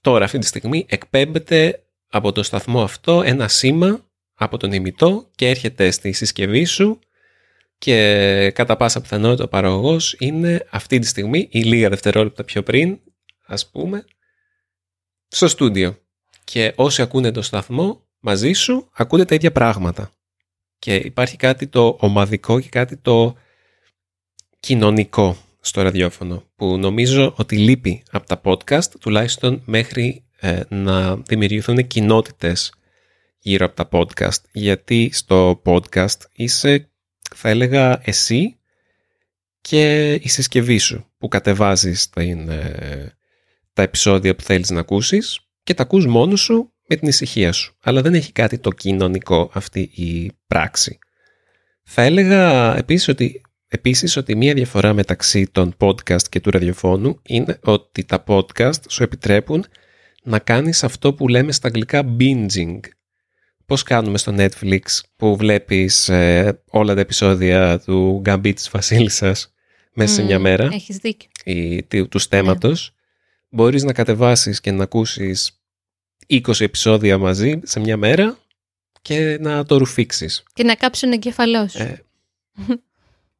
τώρα 0.01 0.25
αυτή 0.25 0.39
τη 0.39 0.47
στιγμή 0.47 0.87
εκπέμπεται 0.89 1.83
από 2.09 2.33
το 2.33 2.43
σταθμό 2.43 2.83
αυτό 2.83 3.23
ένα 3.23 3.49
σήμα 3.49 4.07
από 4.35 4.57
τον 4.57 4.73
ημιτό 4.73 5.31
και 5.35 5.49
έρχεται 5.49 5.91
στη 5.91 6.13
συσκευή 6.13 6.65
σου 6.65 6.99
και 7.79 8.51
κατά 8.55 8.77
πάσα 8.77 9.01
πιθανότητα 9.01 9.45
ο 9.45 9.49
παραγωγός 9.49 10.17
είναι 10.19 10.67
αυτή 10.71 10.99
τη 10.99 11.07
στιγμή 11.07 11.49
ή 11.51 11.63
λίγα 11.63 11.89
δευτερόλεπτα 11.89 12.45
πιο 12.45 12.63
πριν, 12.63 12.99
ας 13.47 13.71
πούμε, 13.71 14.05
στο 15.29 15.49
στούντιο. 15.49 15.99
Και 16.45 16.73
όσοι 16.77 17.03
ακούνε 17.03 17.31
το 17.31 17.43
σταθμό 17.43 18.09
μαζί 18.21 18.53
σου, 18.53 18.89
ακούνε 18.93 19.25
τα 19.25 19.35
ίδια 19.35 19.53
πράγματα. 19.53 20.13
Και 20.83 20.95
υπάρχει 20.95 21.37
κάτι 21.37 21.67
το 21.67 21.97
ομαδικό 22.01 22.61
και 22.61 22.69
κάτι 22.69 22.97
το 22.97 23.37
κοινωνικό 24.61 25.37
στο 25.61 25.83
ραδιόφωνο 25.83 26.45
που 26.57 26.79
νομίζω 26.79 27.35
ότι 27.37 27.57
λείπει 27.57 28.03
από 28.11 28.27
τα 28.27 28.41
podcast 28.45 28.91
τουλάχιστον 29.01 29.63
μέχρι 29.65 30.25
ε, 30.41 30.61
να 30.69 31.17
δημιουργηθούν 31.17 31.87
κοινότητες 31.87 32.73
γύρω 33.39 33.67
από 33.67 33.85
τα 33.85 33.89
podcast. 33.93 34.43
Γιατί 34.53 35.11
στο 35.13 35.63
podcast 35.65 36.21
είσαι 36.33 36.91
θα 37.35 37.49
έλεγα 37.49 38.01
εσύ 38.05 38.59
και 39.61 40.13
η 40.15 40.29
συσκευή 40.29 40.79
σου 40.79 41.07
που 41.19 41.29
κατεβάζεις 41.29 42.11
την, 42.11 42.49
ε, 42.49 43.17
τα 43.73 43.83
επεισόδια 43.83 44.35
που 44.35 44.43
θέλεις 44.43 44.71
να 44.71 44.81
ακούσεις 44.81 45.41
και 45.63 45.75
τα 45.75 45.83
ακούς 45.83 46.07
μόνος 46.07 46.41
σου 46.41 46.73
με 46.93 46.99
την 46.99 47.09
ησυχία 47.09 47.53
σου. 47.53 47.77
Αλλά 47.83 48.03
δεν 48.03 48.15
έχει 48.15 48.33
κάτι 48.33 48.59
το 48.59 48.71
κοινωνικό 48.71 49.51
αυτή 49.53 49.81
η 49.81 50.33
πράξη. 50.47 50.99
Θα 51.83 52.03
έλεγα 52.03 52.77
επίσης 52.77 53.09
ότι, 53.09 53.41
επίσης 53.69 54.17
ότι 54.17 54.37
μία 54.37 54.55
διαφορά 54.55 54.93
μεταξύ 54.93 55.47
των 55.47 55.77
podcast 55.79 56.23
και 56.29 56.41
του 56.41 56.51
ραδιοφώνου 56.51 57.21
είναι 57.23 57.59
ότι 57.63 58.05
τα 58.05 58.25
podcast 58.27 58.89
σου 58.89 59.03
επιτρέπουν 59.03 59.65
να 60.23 60.39
κάνεις 60.39 60.85
αυτό 60.85 61.15
που 61.15 61.29
λέμε 61.29 61.53
στα 61.53 61.67
αγγλικά 61.67 62.17
binging. 62.19 62.81
Πώς 63.67 63.83
κάνουμε 63.83 64.19
στο 64.19 64.35
Netflix 64.37 64.81
που 65.17 65.37
βλέπεις 65.37 66.09
ε, 66.09 66.63
όλα 66.71 66.95
τα 66.95 67.01
επεισόδια 67.01 67.79
του 67.79 68.23
Gambit 68.25 68.55
της 68.55 68.71
Βασίλισσας 68.71 69.53
μέσα 69.95 70.15
σε 70.15 70.23
μια 70.23 70.39
μέρα; 70.39 70.69
Έχεις 70.73 70.97
δίκιο. 70.97 71.29
Ή, 71.45 71.83
του 72.09 72.19
στέματος. 72.19 72.95
Μπορείς 73.49 73.83
να 73.83 73.93
κατεβάσεις 73.93 74.61
και 74.61 74.71
να 74.71 74.83
ακούσεις 74.83 75.62
20 76.29 76.61
επεισόδια 76.61 77.19
μαζί 77.19 77.61
σε 77.63 77.81
μια 77.81 77.97
μέρα 77.97 78.39
και 79.03 79.39
να 79.41 79.65
το 79.65 79.77
ρουφήξεις. 79.77 80.43
Και 80.53 80.65
να 80.65 80.75
κάψουν 80.75 81.13
εγκεφαλό 81.13 81.69
σου. 81.69 81.83
Ε, 81.83 82.05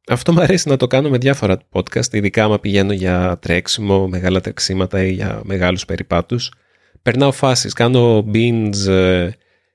αυτό 0.07 0.33
μου 0.33 0.41
αρέσει 0.41 0.69
να 0.69 0.77
το 0.77 0.87
κάνω 0.87 1.09
με 1.09 1.17
διάφορα 1.17 1.57
podcast, 1.71 2.13
ειδικά 2.13 2.43
άμα 2.43 2.59
πηγαίνω 2.59 2.93
για 2.93 3.37
τρέξιμο, 3.41 4.07
μεγάλα 4.07 4.41
τρεξίματα 4.41 5.03
ή 5.03 5.11
για 5.11 5.41
μεγάλους 5.43 5.85
περιπάτους. 5.85 6.51
Περνάω 7.01 7.31
φάσεις, 7.31 7.73
κάνω 7.73 8.25
binge 8.33 8.87
ε, 8.87 9.29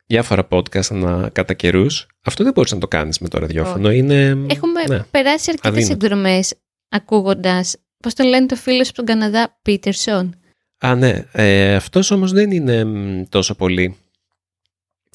διάφορα 0.06 0.48
podcast 0.50 0.86
να, 0.90 1.28
κατά 1.28 1.54
καιρούς. 1.54 2.06
Αυτό 2.24 2.44
δεν 2.44 2.52
μπορείς 2.52 2.72
να 2.72 2.78
το 2.78 2.88
κάνεις 2.88 3.18
με 3.18 3.28
το 3.28 3.38
ραδιόφωνο. 3.38 3.90
Είναι, 3.90 4.36
Έχουμε 4.46 4.82
ναι, 4.88 5.02
περάσει 5.10 5.50
αρκετές 5.50 5.70
αδύνατο. 5.82 5.92
εκδρομές 6.06 6.54
ακούγοντας. 6.88 7.76
Πώς 8.02 8.14
τον 8.14 8.26
λένε 8.26 8.46
το 8.46 8.56
φίλο 8.56 8.82
από 8.82 8.92
τον 8.92 9.04
Καναδά, 9.04 9.58
Πίτερσον. 9.62 10.34
Α, 10.78 10.94
ναι. 10.94 11.24
Ε, 11.32 11.74
αυτός 11.74 12.10
όμως 12.10 12.32
δεν 12.32 12.50
είναι 12.50 12.84
μ, 12.84 13.22
τόσο 13.28 13.54
πολύ. 13.54 13.96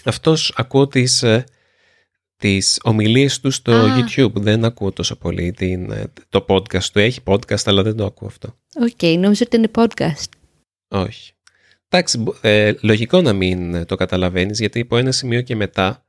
Αυτός 0.03 0.53
ακούω 0.57 0.87
τις, 0.87 1.23
ε, 1.23 1.43
τις 2.37 2.79
ομιλίες 2.83 3.39
του 3.39 3.51
στο 3.51 3.71
Α. 3.71 3.95
YouTube. 3.97 4.33
Δεν 4.33 4.65
ακούω 4.65 4.91
τόσο 4.91 5.15
πολύ 5.15 5.51
την, 5.51 5.91
ε, 5.91 6.03
το 6.29 6.45
podcast 6.49 6.83
του. 6.83 6.99
Έχει 6.99 7.19
podcast, 7.25 7.61
αλλά 7.65 7.83
δεν 7.83 7.95
το 7.95 8.05
ακούω 8.05 8.27
αυτό. 8.27 8.55
Οκ, 8.75 9.03
νόμιζα 9.19 9.43
ότι 9.45 9.57
είναι 9.57 9.71
podcast. 9.75 10.29
Όχι. 10.87 11.31
Εντάξει, 11.89 12.17
μπο- 12.17 12.33
ε, 12.41 12.73
λογικό 12.81 13.21
να 13.21 13.33
μην 13.33 13.73
ε, 13.75 13.85
το 13.85 13.95
καταλαβαίνεις, 13.95 14.59
γιατί 14.59 14.79
από 14.79 14.97
ένα 14.97 15.11
σημείο 15.11 15.41
και 15.41 15.55
μετά 15.55 16.03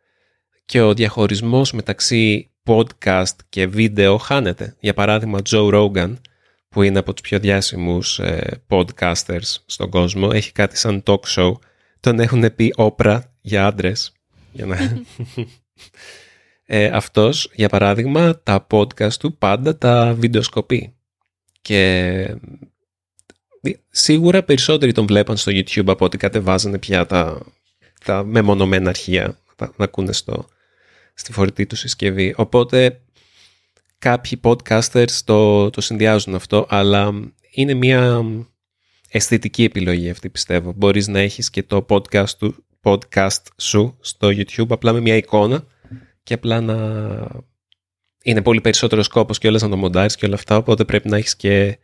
και 0.65 0.81
ο 0.81 0.95
διαχωρισμός 0.95 1.73
μεταξύ 1.73 2.51
podcast 2.67 3.37
και 3.49 3.67
βίντεο 3.67 4.17
χάνεται. 4.19 4.77
Για 4.81 4.95
παράδειγμα, 4.95 5.39
Joe 5.51 5.73
Rogan, 5.75 6.15
που 6.75 6.83
είναι 6.83 6.99
από 6.99 7.13
τους 7.13 7.23
πιο 7.23 7.39
διάσημους 7.39 8.19
ε, 8.19 8.63
podcasters 8.69 9.57
στον 9.67 9.91
κόσμο, 9.91 10.31
έχει 10.33 10.53
κάτι 10.53 10.77
σαν 10.77 11.03
talk 11.07 11.21
show. 11.37 11.53
Τον 12.01 12.21
έχουν 12.21 12.55
πει 12.55 12.73
όπρα 12.77 13.33
για 13.41 13.67
άντρες. 13.67 14.13
Για 14.53 14.67
να... 14.67 14.77
ε, 16.67 16.87
αυτός, 16.87 17.51
για 17.55 17.69
παράδειγμα, 17.69 18.41
τα 18.43 18.67
podcast 18.71 19.13
του 19.13 19.37
πάντα 19.37 19.79
τα 19.79 20.15
βιντεοσκοπεί. 20.19 20.95
Και 21.63 22.37
σίγουρα 23.91 24.43
περισσότεροι 24.43 24.93
τον 24.93 25.07
βλέπαν 25.07 25.37
στο 25.37 25.53
YouTube 25.55 25.87
από 25.87 26.05
ότι 26.05 26.17
κατεβάζανε 26.17 26.79
πια 26.79 27.07
τα, 27.07 27.47
τα 28.05 28.25
μεμονωμένα 28.25 28.89
αρχεία 28.89 29.39
τα, 29.57 29.73
να 29.77 29.85
ακούνε 29.85 30.13
στο, 30.13 30.47
στη 31.15 31.33
φορητή 31.33 31.67
του 31.67 31.77
συσκευή. 31.77 32.35
Οπότε 32.37 33.01
κάποιοι 34.05 34.41
podcasters 34.43 35.11
το, 35.25 35.71
το 35.71 35.81
συνδυάζουν 35.81 36.35
αυτό, 36.35 36.67
αλλά 36.69 37.33
είναι 37.51 37.75
μια 37.75 38.25
αισθητική 39.09 39.65
επιλογή 39.65 40.11
αυτή 40.11 40.31
πιστεύω. 40.31 40.73
Μπορείς 40.73 41.09
να 41.09 41.19
έχεις 41.19 41.51
και 41.51 41.63
το 41.63 41.87
podcast, 41.89 42.29
του, 42.39 42.65
podcast 42.83 43.43
σου 43.57 43.97
στο 44.01 44.29
YouTube 44.29 44.69
απλά 44.69 44.93
με 44.93 45.01
μια 45.01 45.17
εικόνα 45.17 45.67
και 46.23 46.35
απλά 46.35 46.61
να... 46.61 46.77
Είναι 48.23 48.43
πολύ 48.43 48.61
περισσότερος 48.61 49.07
σκόπος 49.07 49.39
και 49.39 49.49
όλες 49.49 49.63
να 49.63 49.69
το 49.69 49.77
μοντάρεις 49.77 50.17
και 50.17 50.27
όλα 50.27 50.35
αυτά, 50.35 50.57
οπότε 50.57 50.85
πρέπει 50.85 51.09
να 51.09 51.17
έχεις 51.17 51.37
και 51.37 51.79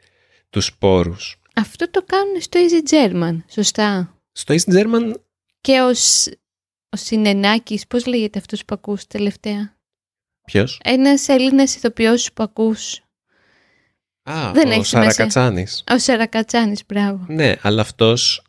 τους 0.51 0.65
σπόρους. 0.65 1.41
Αυτό 1.55 1.91
το 1.91 2.05
κάνουν 2.07 2.41
στο 2.41 2.61
Easy 2.61 2.93
German, 2.93 3.43
σωστά; 3.51 4.21
Στο 4.33 4.55
Easy 4.55 4.73
German 4.75 5.15
Και 5.61 5.81
ως 5.81 6.27
ο 6.91 6.97
Συνενάκης, 6.97 7.87
πώς 7.87 8.07
λέγεται 8.07 8.39
αυτός 8.39 8.65
που 8.65 8.75
ακούς 8.75 9.07
τελευταία; 9.07 9.80
Ποιος; 10.51 10.81
Ένας 10.85 11.29
Έλληνας 11.29 11.75
ηθοποιός 11.77 12.33
που 12.33 12.43
ακούς. 12.43 13.01
Α, 14.23 14.51
Δεν 14.53 14.69
ο 14.69 14.71
έχεις 14.71 14.89
σημασία. 14.89 15.11
Σαρακατσάνης. 15.13 15.85
Ο 15.93 15.99
Σαρακατσάνης, 15.99 16.83
μπράβο. 16.89 17.25
Ναι, 17.29 17.55
αλλά 17.63 17.81
αυτός 17.81 18.43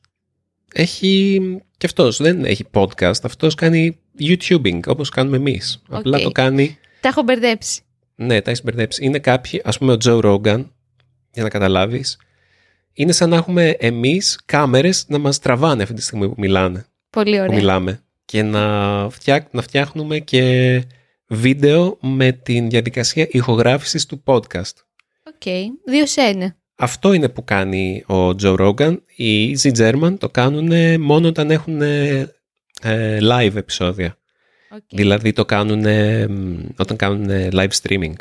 έχει 0.73 1.39
και 1.77 1.85
αυτός 1.85 2.17
δεν 2.17 2.45
έχει 2.45 2.65
podcast, 2.73 3.23
αυτός 3.23 3.55
κάνει 3.55 3.97
YouTubing 4.19 4.79
όπως 4.87 5.09
κάνουμε 5.09 5.37
εμείς. 5.37 5.81
Απλά 5.89 6.17
Οκ. 6.17 6.23
το 6.23 6.31
κάνει, 6.31 6.77
Τα 6.99 7.07
έχω 7.07 7.21
μπερδέψει. 7.21 7.81
ναι, 8.15 8.41
τα 8.41 8.49
έχεις 8.49 8.63
μπερδέψει. 8.63 9.05
Είναι 9.05 9.19
κάποιοι, 9.19 9.61
ας 9.63 9.77
πούμε 9.77 9.93
ο 9.93 9.97
Joe 10.05 10.21
Rogan, 10.23 10.65
για 11.33 11.43
να 11.43 11.49
καταλάβεις, 11.49 12.17
είναι 12.93 13.11
σαν 13.11 13.29
να 13.29 13.35
έχουμε 13.35 13.69
εμείς 13.69 14.39
κάμερες 14.45 15.05
να 15.07 15.17
μας 15.17 15.39
τραβάνε 15.39 15.83
αυτή 15.83 15.95
τη 15.95 16.01
στιγμή 16.01 16.27
που 16.27 16.35
μιλάνε, 16.37 16.85
Πολύ 17.09 17.35
που 17.37 17.41
ωραία. 17.43 17.55
μιλάμε. 17.57 18.03
Και 18.25 18.43
να, 18.43 19.07
φτιάκ, 19.09 19.53
να 19.53 19.61
φτιάχνουμε 19.61 20.19
και 20.19 20.83
βίντεο 21.31 21.97
με 22.01 22.31
την 22.31 22.69
διαδικασία 22.69 23.27
ηχογράφησης 23.31 24.05
του 24.05 24.23
podcast. 24.25 24.73
OK, 25.23 25.71
δύο 25.85 26.05
σε 26.05 26.21
ένα. 26.21 26.55
Αυτό 26.75 27.13
είναι 27.13 27.29
που 27.29 27.43
κάνει 27.43 28.03
ο 28.07 28.27
Joe 28.41 28.57
Rogan. 28.59 28.97
Οι 29.15 29.57
Easy 29.57 29.71
German 29.77 30.15
το 30.19 30.29
κάνουν 30.29 31.01
μόνο 31.01 31.27
όταν 31.27 31.51
έχουν 31.51 31.81
ε, 31.81 32.27
live 33.21 33.55
επεισόδια. 33.55 34.17
Οκ. 34.71 34.81
Δηλαδή 34.89 35.33
το 35.33 35.45
κάνουν 35.45 35.85
όταν 36.77 36.95
κάνουν 36.97 37.27
live 37.29 37.71
streaming. 37.81 38.13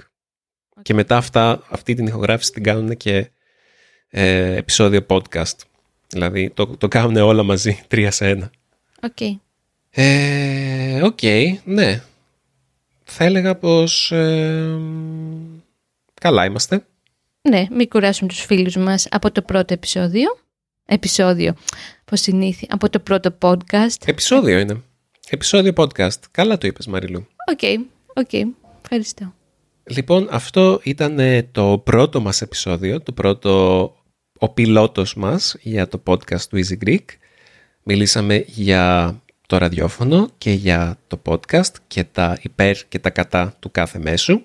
Και 0.83 0.95
μετά 0.95 1.17
αυτά, 1.17 1.63
αυτή 1.69 1.95
την 1.95 2.07
ηχογράφηση 2.07 2.53
την 2.53 2.63
κάνουν 2.63 2.97
και 2.97 3.31
ε, 4.11 4.55
επεισόδιο 4.57 5.07
podcast. 5.09 5.57
Δηλαδή 6.09 6.51
το, 6.51 6.67
το 6.67 6.89
κάνουν 6.89 7.17
όλα 7.17 7.43
μαζί, 7.43 7.81
τρία 7.89 8.11
σε 8.11 8.29
ένα. 8.29 8.51
Οκ. 9.03 9.39
Ε, 9.91 11.03
Οκ, 11.03 11.23
ναι. 11.65 12.03
Θα 13.13 13.25
έλεγα 13.25 13.57
πως 13.57 14.13
ε, 14.13 14.79
καλά 16.21 16.45
είμαστε. 16.45 16.85
Ναι, 17.49 17.67
μην 17.71 17.89
κουράσουμε 17.89 18.29
τους 18.29 18.41
φίλους 18.41 18.77
μας 18.77 19.07
από 19.11 19.33
το 19.33 19.43
πρώτο 19.43 19.75
επεισόδιο. 19.75 20.39
Επεισόδιο, 20.87 21.55
ποιο 22.05 22.21
συνήθει, 22.21 22.67
από 22.71 22.91
το 22.91 22.99
πρώτο 22.99 23.37
podcast. 23.41 23.97
Επεισόδιο 24.05 24.59
είναι. 24.59 24.83
Επεισόδιο 25.29 25.73
podcast. 25.77 26.21
Καλά 26.31 26.59
το 26.59 26.67
είπες 26.67 26.87
Μαριλού. 26.87 27.27
OK, 27.51 27.87
OK, 28.15 28.49
ευχαριστώ. 28.83 29.35
Λοιπόν, 29.85 30.29
αυτό 30.31 30.81
ήταν 30.83 31.19
ε, 31.19 31.43
το 31.43 31.83
πρώτο 31.85 32.21
μας 32.21 32.43
επεισόδιο, 32.43 33.01
το 33.01 33.13
πρώτο 33.13 33.83
ο 34.39 34.49
πιλότος 34.49 35.15
μας 35.15 35.57
για 35.61 35.89
το 35.89 36.03
podcast 36.07 36.43
του 36.43 36.61
Easy 36.65 36.87
Greek. 36.87 37.05
Μιλήσαμε 37.83 38.45
για 38.47 39.15
το 39.51 39.59
ραδιόφωνο 39.59 40.29
και 40.39 40.51
για 40.51 40.99
το 41.07 41.21
podcast 41.27 41.75
και 41.87 42.05
τα 42.05 42.39
υπέρ 42.43 42.77
και 42.89 42.99
τα 42.99 43.11
κατά 43.11 43.55
του 43.59 43.71
κάθε 43.71 43.99
μέσου. 43.99 44.41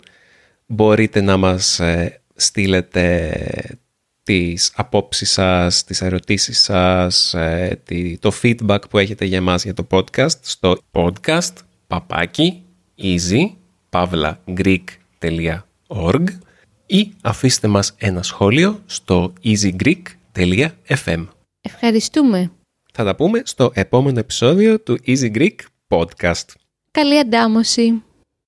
Μπορείτε 0.66 1.22
να 1.22 1.38
μας 1.38 1.80
ε, 1.80 2.22
στείλετε 2.36 3.78
τις 4.24 4.72
απόψεις 4.76 5.32
σας, 5.32 5.84
τις 5.84 6.02
ερωτήσεις 6.02 6.60
σας, 6.62 7.34
ε, 7.34 7.80
τη- 7.86 8.18
το 8.18 8.32
feedback 8.42 8.80
που 8.90 8.98
έχετε 8.98 9.26
για 9.26 9.42
μας 9.42 9.64
για 9.64 9.74
το 9.74 9.88
podcast 9.92 10.38
στο 10.42 10.78
podcast 10.92 11.54
παπάκι 11.88 12.64
easy 13.02 13.50
παύλα 13.90 14.40
greek.org 14.48 16.24
ή 16.86 17.12
αφήστε 17.22 17.68
μας 17.68 17.94
ένα 17.98 18.24
σχόλιο 18.24 18.82
στο 18.86 19.34
easygreek.fm. 19.44 21.26
Ευχαριστούμε. 21.62 22.52
Θα 22.98 23.04
τα 23.04 23.16
πούμε 23.16 23.42
στο 23.46 23.72
επόμενο 23.74 24.20
επεισόδιο 24.20 24.80
του 24.80 24.98
Easy 25.08 25.36
Greek 25.36 25.56
Podcast. 25.88 26.46
Καλή 26.92 27.20
αντάμωση. 27.20 28.04